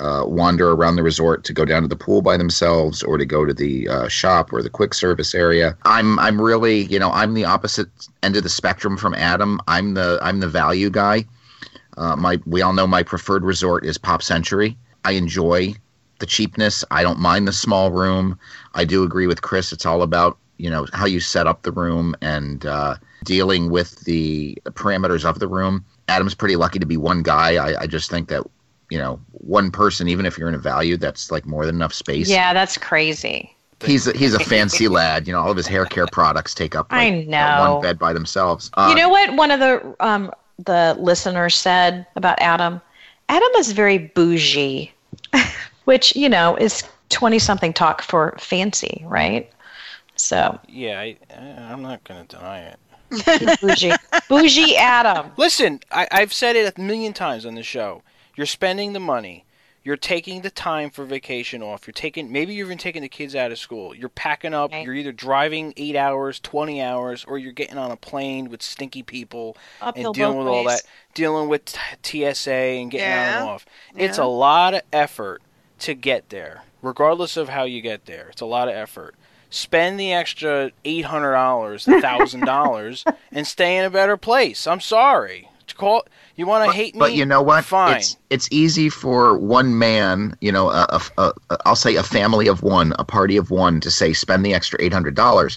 [0.00, 3.26] uh, wander around the resort to go down to the pool by themselves or to
[3.26, 5.76] go to the uh, shop or the quick service area.
[5.84, 7.88] I'm I'm really you know I'm the opposite
[8.22, 9.60] end of the spectrum from Adam.
[9.68, 11.24] I'm the I'm the value guy.
[11.96, 14.76] Uh, my we all know my preferred resort is Pop Century.
[15.04, 15.74] I enjoy
[16.18, 16.84] the cheapness.
[16.90, 18.38] I don't mind the small room.
[18.74, 19.72] I do agree with Chris.
[19.72, 24.00] It's all about you know how you set up the room and uh, dealing with
[24.00, 25.84] the parameters of the room.
[26.08, 27.56] Adam's pretty lucky to be one guy.
[27.56, 28.44] I, I just think that
[28.90, 31.92] you know one person, even if you're in a value, that's like more than enough
[31.92, 32.28] space.
[32.28, 33.54] Yeah, that's crazy.
[33.84, 35.26] He's a, he's a fancy lad.
[35.26, 37.74] You know, all of his hair care products take up like, I know.
[37.74, 38.70] one bed by themselves.
[38.74, 39.34] Uh, you know what?
[39.34, 40.32] One of the um,
[40.64, 42.80] the listeners said about Adam.
[43.28, 44.92] Adam is very bougie,
[45.84, 49.50] which you know is twenty something talk for fancy, right?
[50.16, 52.78] So Yeah, I, I- I'm not going to deny it.
[53.60, 53.92] bougie,
[54.28, 55.30] bougie Adam.
[55.36, 58.02] Listen, I, I've said it a million times on the show.
[58.38, 59.44] You're spending the money.
[59.82, 61.88] You're taking the time for vacation off.
[61.88, 63.96] You're taking maybe you're even taking the kids out of school.
[63.96, 64.70] You're packing up.
[64.70, 64.84] Right.
[64.84, 69.02] You're either driving eight hours, twenty hours, or you're getting on a plane with stinky
[69.02, 70.82] people Uphill and dealing with all that,
[71.14, 73.66] dealing with TSA and getting on and off.
[73.96, 74.24] It's Yeah.
[74.24, 75.42] a lot of effort
[75.80, 78.28] to get there, regardless of how you get there.
[78.30, 79.16] It's a lot of effort.
[79.50, 84.64] Spend the extra eight hundred dollars, thousand dollars, and stay in a better place.
[84.68, 85.47] I'm sorry.
[85.78, 86.06] To call
[86.36, 86.98] you want to hate me?
[86.98, 87.64] but you know what?
[87.64, 87.96] Fine.
[87.96, 92.02] It's it's easy for one man, you know, a, a, a, a, I'll say a
[92.02, 95.56] family of one, a party of one, to say spend the extra eight hundred dollars.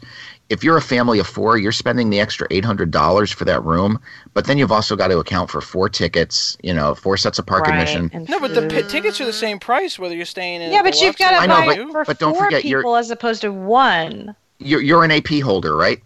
[0.49, 3.63] If you're a family of four, you're spending the extra eight hundred dollars for that
[3.63, 3.99] room,
[4.34, 7.45] but then you've also got to account for four tickets, you know, four sets of
[7.45, 8.09] park Right, admission.
[8.13, 10.72] and no, but the p- tickets are the same price whether you're staying in.
[10.72, 12.95] Yeah, but you've got to I know, buy for but don't four forget you're- people
[12.95, 14.36] as opposed to one.
[14.59, 15.99] You're you're an AP holder, right?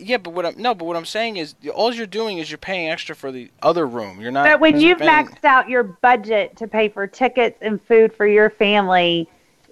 [0.00, 2.58] Yeah, but what I'm no, but what I'm saying is all you're doing is you're
[2.58, 4.20] paying extra for the other room.
[4.20, 4.44] You're not.
[4.46, 8.26] But when you've spending- maxed out your budget to pay for tickets and food for
[8.26, 9.28] your family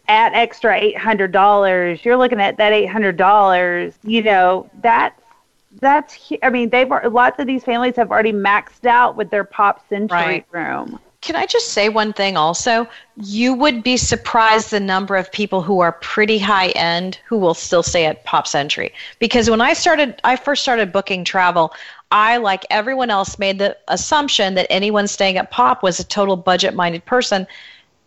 [0.08, 3.94] at extra eight hundred dollars, you're looking at that eight hundred dollars.
[4.02, 5.20] You know that's
[5.80, 6.30] that's.
[6.42, 10.16] I mean, they've lots of these families have already maxed out with their Pop Century
[10.16, 10.46] Right.
[10.50, 10.98] room.
[11.20, 12.86] Can I just say one thing also?
[13.16, 17.54] You would be surprised the number of people who are pretty high end who will
[17.54, 18.92] still stay at Pop Century.
[19.18, 21.72] Because when I started, I first started booking travel,
[22.12, 26.36] I, like everyone else, made the assumption that anyone staying at Pop was a total
[26.36, 27.46] budget minded person.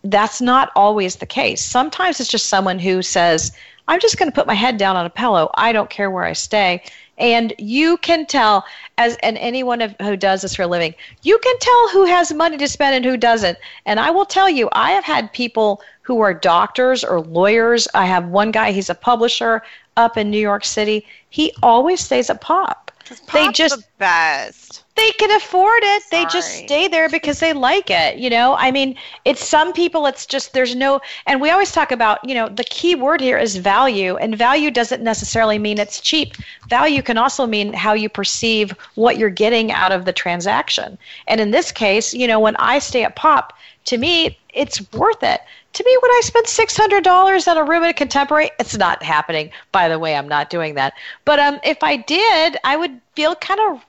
[0.05, 1.61] That's not always the case.
[1.61, 3.51] Sometimes it's just someone who says,
[3.87, 5.51] I'm just going to put my head down on a pillow.
[5.55, 6.83] I don't care where I stay.
[7.17, 8.65] And you can tell,
[8.97, 12.33] as and anyone of- who does this for a living, you can tell who has
[12.33, 13.57] money to spend and who doesn't.
[13.85, 17.87] And I will tell you, I have had people who are doctors or lawyers.
[17.93, 19.61] I have one guy, he's a publisher
[19.97, 21.05] up in New York City.
[21.29, 22.91] He always stays at Pop.
[23.33, 24.80] They just the best.
[24.95, 26.03] They can afford it.
[26.11, 28.17] They just stay there because they like it.
[28.17, 31.91] You know, I mean, it's some people, it's just, there's no, and we always talk
[31.91, 36.01] about, you know, the key word here is value, and value doesn't necessarily mean it's
[36.01, 36.35] cheap.
[36.69, 40.97] Value can also mean how you perceive what you're getting out of the transaction.
[41.27, 43.53] And in this case, you know, when I stay at Pop,
[43.85, 45.41] to me, it's worth it.
[45.73, 48.77] To me, when I spend six hundred dollars on a room at a contemporary, it's
[48.77, 49.49] not happening.
[49.71, 50.93] By the way, I'm not doing that.
[51.23, 53.81] But um, if I did, I would feel kind of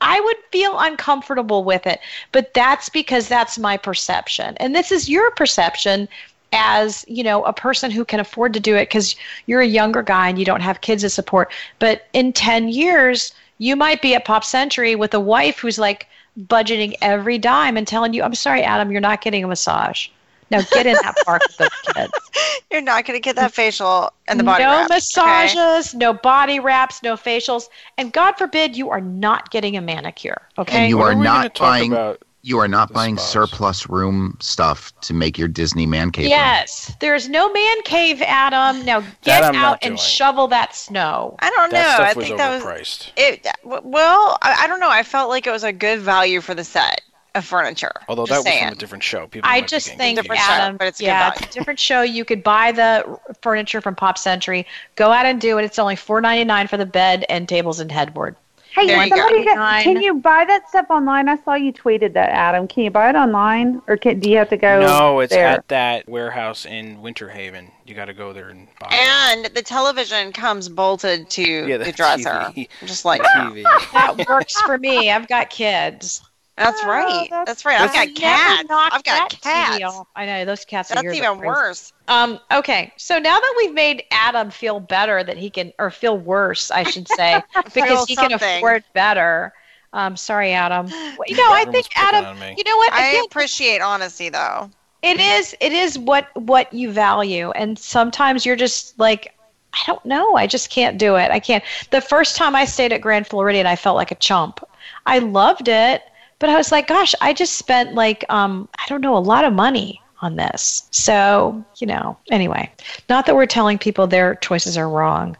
[0.00, 2.00] I would feel uncomfortable with it,
[2.32, 4.56] but that's because that's my perception.
[4.58, 6.08] And this is your perception.
[6.52, 9.16] as you know a person who can afford to do it because
[9.46, 13.34] you're a younger guy and you don't have kids to support but in 10 years
[13.58, 16.06] you might be at pop century with a wife who's like
[16.46, 20.06] budgeting every dime and telling you i'm sorry adam you're not getting a massage
[20.50, 22.12] now get in that park with those kids
[22.70, 24.94] You're not going to get that facial and the body no wrap, okay?
[24.94, 27.68] massages no body wraps no facials
[27.98, 31.58] and god forbid you are not getting a manicure okay And you What are not
[31.58, 32.22] buying about?
[32.42, 33.28] you are not buying spas?
[33.28, 36.24] surplus room stuff to make your Disney man cave.
[36.26, 36.30] room.
[36.30, 38.84] Yes, there's no man cave, Adam.
[38.84, 39.96] Now get out and doing.
[39.96, 41.34] shovel that snow.
[41.40, 41.78] I don't know.
[41.78, 43.10] That stuff I was think that was overpriced.
[43.16, 43.48] it.
[43.64, 44.88] Well, I, I don't know.
[44.90, 47.00] I felt like it was a good value for the set
[47.36, 47.92] of furniture.
[48.08, 48.64] Although Just that was saying.
[48.68, 49.26] from a different show.
[49.26, 50.46] People I just think, Different confused.
[50.46, 52.02] show, Adam, but it's a yeah, it's a different show.
[52.02, 54.66] You could buy the furniture from Pop Century.
[54.96, 55.64] Go out and do it.
[55.64, 58.36] It's only four ninety nine for the bed and tables and headboard.
[58.74, 61.30] Hey, There you somebody got, can you buy that stuff online?
[61.30, 62.68] I saw you tweeted that, Adam.
[62.68, 64.80] Can you buy it online, or can, do you have to go?
[64.80, 65.46] No, it's there?
[65.46, 67.72] at that warehouse in Winter Haven.
[67.86, 68.92] You got to go there and buy it.
[68.92, 72.68] And the television comes bolted to Yeah, the the dresser, TV.
[72.84, 73.62] just like TV.
[73.94, 75.10] That works for me.
[75.10, 76.20] I've got kids.
[76.56, 77.28] That's Oh, right.
[77.30, 77.80] that's- That's, right.
[77.80, 78.68] I've got never cats.
[78.70, 79.78] I've got that cats.
[79.78, 80.06] TV.
[80.16, 80.90] I know those cats.
[80.90, 81.92] are That's yours are even worse.
[82.08, 86.16] Um, okay, so now that we've made Adam feel better that he can, or feel
[86.16, 89.52] worse, I should say, because Feel he can afford better.
[89.92, 90.86] Um, sorry, Adam.
[90.90, 92.36] Well, You know, I think Adam.
[92.56, 92.92] You know what?
[92.92, 94.70] I Again, appreciate honesty, though.
[95.02, 95.54] it is.
[95.60, 99.34] It is what what you value, and sometimes you're just like,
[99.74, 100.36] I don't know.
[100.36, 101.30] I just can't do it.
[101.30, 101.62] I can't.
[101.90, 104.60] The first time I stayed at Grand Floridian, I felt like a chump.
[105.06, 106.02] I loved it,
[106.38, 109.44] but I was like, gosh, I just spent like, um, I don't know, a lot
[109.44, 110.88] of money on this.
[110.90, 112.70] So, you know, anyway,
[113.08, 115.36] not that we're telling people their choices are wrong.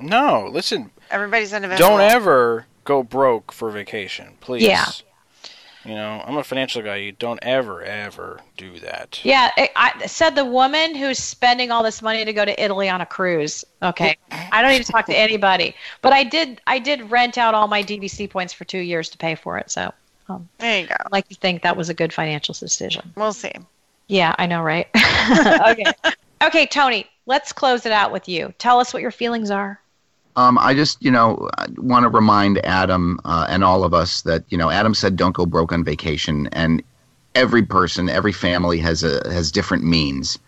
[0.00, 0.90] No, listen.
[1.10, 1.90] Everybody's individual.
[1.90, 4.62] Don't ever go broke for vacation, please.
[4.62, 4.86] Yeah.
[5.84, 6.96] You know, I'm a financial guy.
[6.96, 9.20] You don't ever, ever do that.
[9.22, 12.90] Yeah, I, I said the woman who's spending all this money to go to Italy
[12.90, 13.64] on a cruise.
[13.82, 16.60] Okay, I don't need to talk to anybody, but I did.
[16.66, 19.70] I did rent out all my DVC points for two years to pay for it.
[19.70, 19.94] So
[20.58, 20.94] There you go.
[20.98, 23.12] I like to think that was a good financial decision.
[23.16, 23.52] We'll see.
[24.08, 24.88] Yeah, I know, right?
[25.68, 25.84] okay,
[26.42, 27.06] okay, Tony.
[27.26, 28.54] Let's close it out with you.
[28.58, 29.80] Tell us what your feelings are.
[30.36, 34.44] Um, I just, you know, want to remind Adam uh, and all of us that,
[34.48, 36.82] you know, Adam said don't go broke on vacation, and
[37.34, 40.38] every person, every family has a has different means.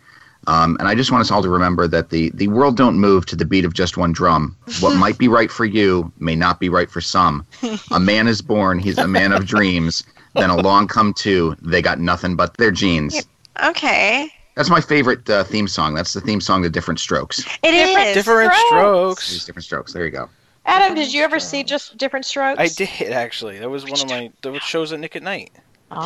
[0.46, 3.26] Um, and I just want us all to remember that the the world don't move
[3.26, 4.56] to the beat of just one drum.
[4.80, 7.46] What might be right for you may not be right for some.
[7.92, 10.02] A man is born; he's a man of dreams.
[10.34, 11.56] Then along come two.
[11.60, 13.26] They got nothing but their jeans.
[13.62, 14.30] Okay.
[14.54, 15.94] That's my favorite uh, theme song.
[15.94, 17.40] That's the theme song to Different Strokes.
[17.62, 19.24] It is Different- Different Strokes.
[19.24, 19.44] strokes.
[19.46, 19.92] Different Strokes.
[19.92, 20.28] There you go.
[20.66, 22.60] Adam, did you ever see just different strokes?
[22.60, 23.58] I did actually.
[23.58, 25.50] That was one of my the shows at Nick at Nite.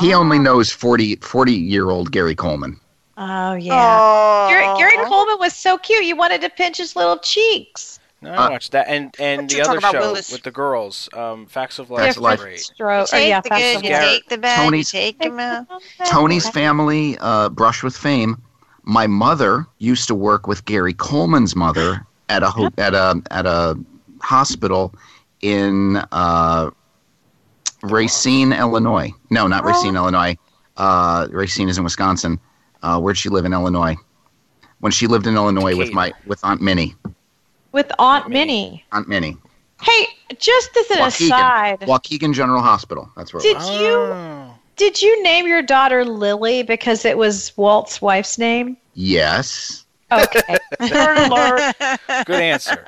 [0.01, 2.81] He only knows 40, 40 year old Gary Coleman.
[3.17, 3.73] Oh yeah.
[3.75, 4.49] Oh.
[4.49, 6.05] Gary, Gary Coleman was so cute.
[6.05, 8.01] You wanted to pinch his little cheeks.
[8.23, 10.33] No, I watched that and and What the other show Willis?
[10.33, 11.09] with the girls.
[11.13, 12.17] Um, Facts of Facts Life.
[12.17, 12.41] of Life.
[12.41, 12.61] Great.
[12.61, 13.13] Stroke.
[13.13, 14.01] You yeah, the facts good, of you life.
[14.03, 15.67] take the bad, Tony's- take them out.
[16.07, 18.41] Tony's family, uh, Brush with Fame.
[18.83, 23.47] My mother used to work with Gary Coleman's mother at a ho- at a at
[23.47, 23.79] a
[24.21, 24.95] hospital
[25.43, 26.71] in uh,
[27.83, 29.11] Racine, Illinois.
[29.31, 30.37] No, not Racine, Illinois.
[30.77, 32.41] Uh, Racine is in Wisconsin.
[32.85, 33.97] Uh, where'd she live in Illinois?
[34.81, 36.95] When she lived in Illinois with my with Aunt Minnie.
[37.73, 38.47] with Aunt Minnie.
[38.47, 38.85] Minnie.
[38.93, 39.37] Aunt Minnie.
[39.83, 40.07] Hey,
[40.39, 41.27] just as an Waukegan.
[41.27, 43.11] aside, Waukegan General Hospital.
[43.17, 43.71] That's where it Did was.
[43.71, 44.55] you- Oh.
[44.77, 48.77] did you name your daughter Lily because it was Walt's wife's name?
[48.95, 49.85] Yes.
[50.13, 50.59] Okay.
[50.81, 52.85] Good answer.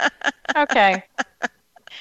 [0.57, 1.03] okay.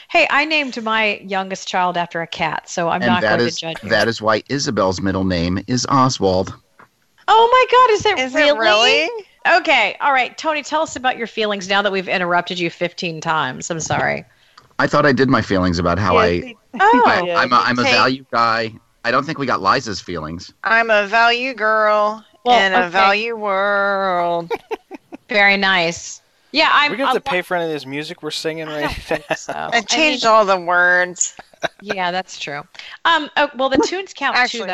[0.09, 3.55] Hey, I named my youngest child after a cat, so I'm and not going is
[3.55, 3.89] to judge you.
[3.89, 6.53] that is why Isabel's middle name is Oswald.
[7.27, 8.49] Oh my God, is it Is really?
[8.49, 9.25] it really?
[9.59, 13.21] Okay, all right, Tony, tell us about your feelings now that we've interrupted you 15
[13.21, 13.69] times.
[13.69, 14.25] I'm sorry.
[14.79, 17.79] I thought I did my feelings about how Yes, I, Oh, I, I'm a, I'm
[17.79, 18.73] a Take- value guy.
[19.05, 20.51] I don't think we got Liza's feelings.
[20.63, 24.51] I'm a value girl Well, in a value world.
[25.29, 26.21] very nice.
[26.51, 26.89] Yeah, I'm.
[26.91, 29.35] we gonna have to pay for any of this music we're singing right now.
[29.35, 29.53] so.
[29.55, 31.35] I I changed mean, all the words.
[31.81, 32.61] yeah, that's true.
[33.05, 33.29] Um.
[33.37, 34.67] Oh, well, the tunes count too, Actually,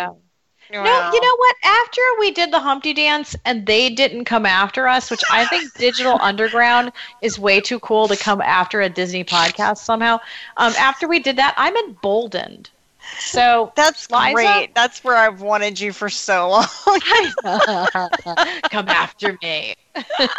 [0.72, 1.56] No, you know what?
[1.64, 5.74] After we did the Humpty Dance and they didn't come after us, which I think
[5.78, 6.92] Digital Underground
[7.22, 10.20] is way too cool to come after a Disney podcast somehow.
[10.58, 12.70] Um, after we did that, I'm emboldened
[13.20, 14.34] So That's Liza?
[14.34, 14.76] great.
[14.76, 16.66] That's where I've wanted you for so long.
[18.70, 19.76] come after me.
[19.96, 20.34] We're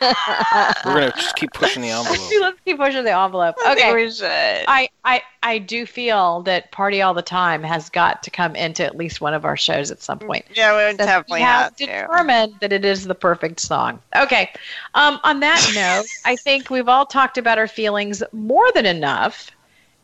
[0.85, 2.18] gonna just keep pushing the envelope.
[2.41, 3.57] Let's keep pushing the envelope.
[3.68, 3.95] Okay.
[3.95, 4.27] we should.
[4.27, 8.85] I, I I do feel that Party All the Time has got to come into
[8.85, 10.45] at least one of our shows at some point.
[10.55, 11.87] yeah, we would definitely we have have to.
[11.87, 14.01] determined that it is the perfect song.
[14.16, 14.51] Okay.
[14.95, 19.51] Um, on that note, I think we've all talked about our feelings more than enough.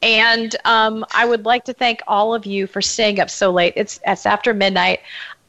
[0.03, 3.73] And um, I would like to thank all of you for staying up so late.
[3.77, 5.01] It's it's after midnight.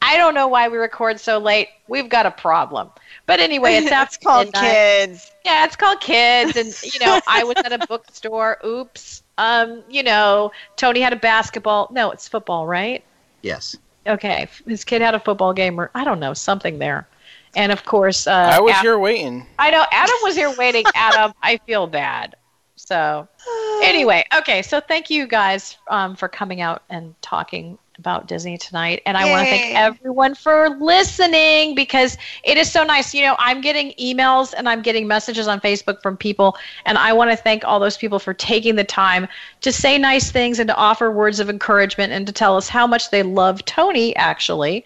[0.02, 1.68] I don't know why we record so late.
[1.86, 2.90] We've got a problem.
[3.26, 4.62] But anyway, it's after it's called midnight.
[4.62, 5.30] kids.
[5.44, 8.58] Yeah, it's called kids, and you know, I was at a bookstore.
[8.64, 9.22] Oops.
[9.38, 11.88] Um, you know, Tony had a basketball.
[11.92, 13.04] No, it's football, right?
[13.42, 13.76] Yes.
[14.06, 17.06] Okay, his kid had a football game, or I don't know, something there.
[17.54, 19.46] And of course, uh, I was Ad- here waiting.
[19.58, 20.84] I know Adam was here waiting.
[20.94, 22.36] Adam, I feel bad.
[22.90, 23.28] So
[23.84, 24.62] anyway, okay.
[24.62, 29.30] So thank you guys um, for coming out and talking about Disney tonight, and I
[29.30, 33.14] want to thank everyone for listening because it is so nice.
[33.14, 37.12] You know, I'm getting emails and I'm getting messages on Facebook from people, and I
[37.12, 39.28] want to thank all those people for taking the time
[39.60, 42.88] to say nice things and to offer words of encouragement and to tell us how
[42.88, 44.16] much they love Tony.
[44.16, 44.84] Actually,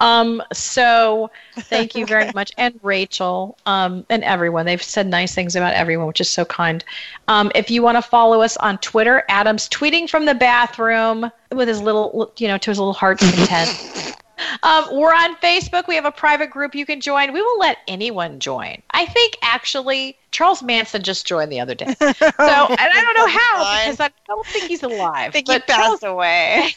[0.00, 2.52] um, so thank you very much.
[2.58, 4.66] And Rachel, um, and everyone.
[4.66, 6.84] They've said nice things about everyone, which is so kind.
[7.28, 11.68] Um, if you want to follow us on Twitter, Adam's tweeting from the bathroom with
[11.68, 14.12] his little, you know, to his little heart's content.
[14.62, 15.86] Um, we're on Facebook.
[15.86, 17.32] We have a private group you can join.
[17.32, 18.82] We will let anyone join.
[18.90, 21.86] I think actually Charles Manson just joined the other day.
[22.00, 25.28] So, and I don't know how because I don't think he's alive.
[25.28, 26.74] I think he but Charles passed away.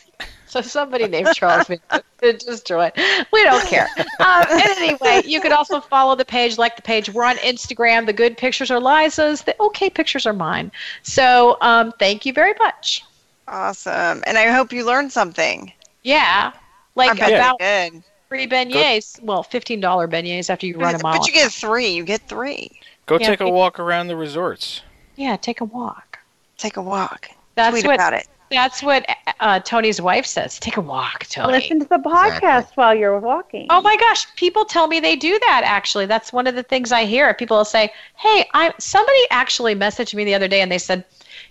[0.48, 2.70] So somebody named Charles Manson did just.
[2.70, 3.88] We don't care.
[4.20, 7.10] Um, and anyway, you could also follow the page, like the page.
[7.10, 8.06] We're on Instagram.
[8.06, 9.42] The good pictures are Liza's.
[9.44, 10.72] The okay pictures are mine.
[11.04, 13.04] So um, thank you very much.
[13.48, 14.24] Awesome.
[14.26, 15.72] And I hope you learned something.
[16.04, 16.52] Yeah,
[16.96, 18.04] like bet you about did.
[18.30, 19.22] free beignets.
[19.22, 21.18] Well, fifteen dollar beignets after you run them mile.
[21.20, 21.90] But you get three.
[21.90, 22.80] You get three.
[23.06, 24.82] Go Yeah, take a walk around the resorts.
[25.16, 26.20] yeah, take a walk.
[26.58, 27.30] Take a walk.
[27.56, 27.96] That's Tweet what.
[27.96, 28.28] about it.
[28.50, 29.06] That's what
[29.40, 30.60] uh, Tony's wife says.
[30.60, 31.54] Take a walk, Tony.
[31.54, 32.74] Listen to the podcast Exactly.
[32.76, 33.68] while you're walking.
[33.70, 36.06] Oh my gosh, people tell me they do that actually.
[36.06, 37.34] That's one of the things I hear.
[37.34, 41.04] People will say, "Hey, I somebody actually messaged me the other day and they said,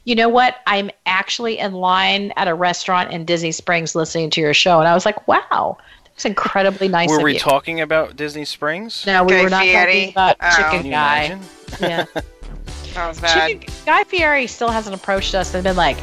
[0.05, 0.57] "You know what?
[0.67, 4.89] I'm actually in line at a restaurant in Disney Springs listening to your show." And
[4.89, 9.05] I was like, "Wow, that's incredibly nice Were of we you." talking about Disney Springs?
[9.07, 9.93] no, we Guy were not Fieri?
[9.93, 10.51] talking about Oh.
[10.57, 11.23] Chicken Can you Guy.
[11.25, 11.41] imagine?
[11.81, 12.05] Yeah.
[12.95, 13.49] That was bad.
[13.61, 15.99] Chicken, Guy Fieri still hasn't approached us and been like,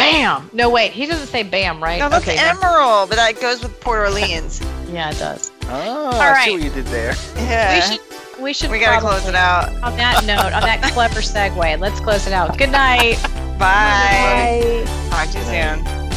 [0.00, 1.98] "Bam." No, wait, he doesn't say "bam," right?
[2.00, 2.36] No, that's okay.
[2.36, 4.60] Emeril, but that goes with Port Orleans.
[4.90, 5.52] Yeah, it does.
[5.66, 5.70] Oh,
[6.06, 6.44] All I right.
[6.46, 7.14] see what you did there.
[7.36, 7.74] Yeah.
[7.76, 8.00] We should
[8.42, 9.68] we should We gotta close it out.
[9.84, 12.58] On that note, on that clever segue, let's close it out.
[12.58, 13.22] Good night.
[13.56, 14.82] Bye.
[14.84, 14.84] Bye.
[15.10, 16.09] Talk to you soon.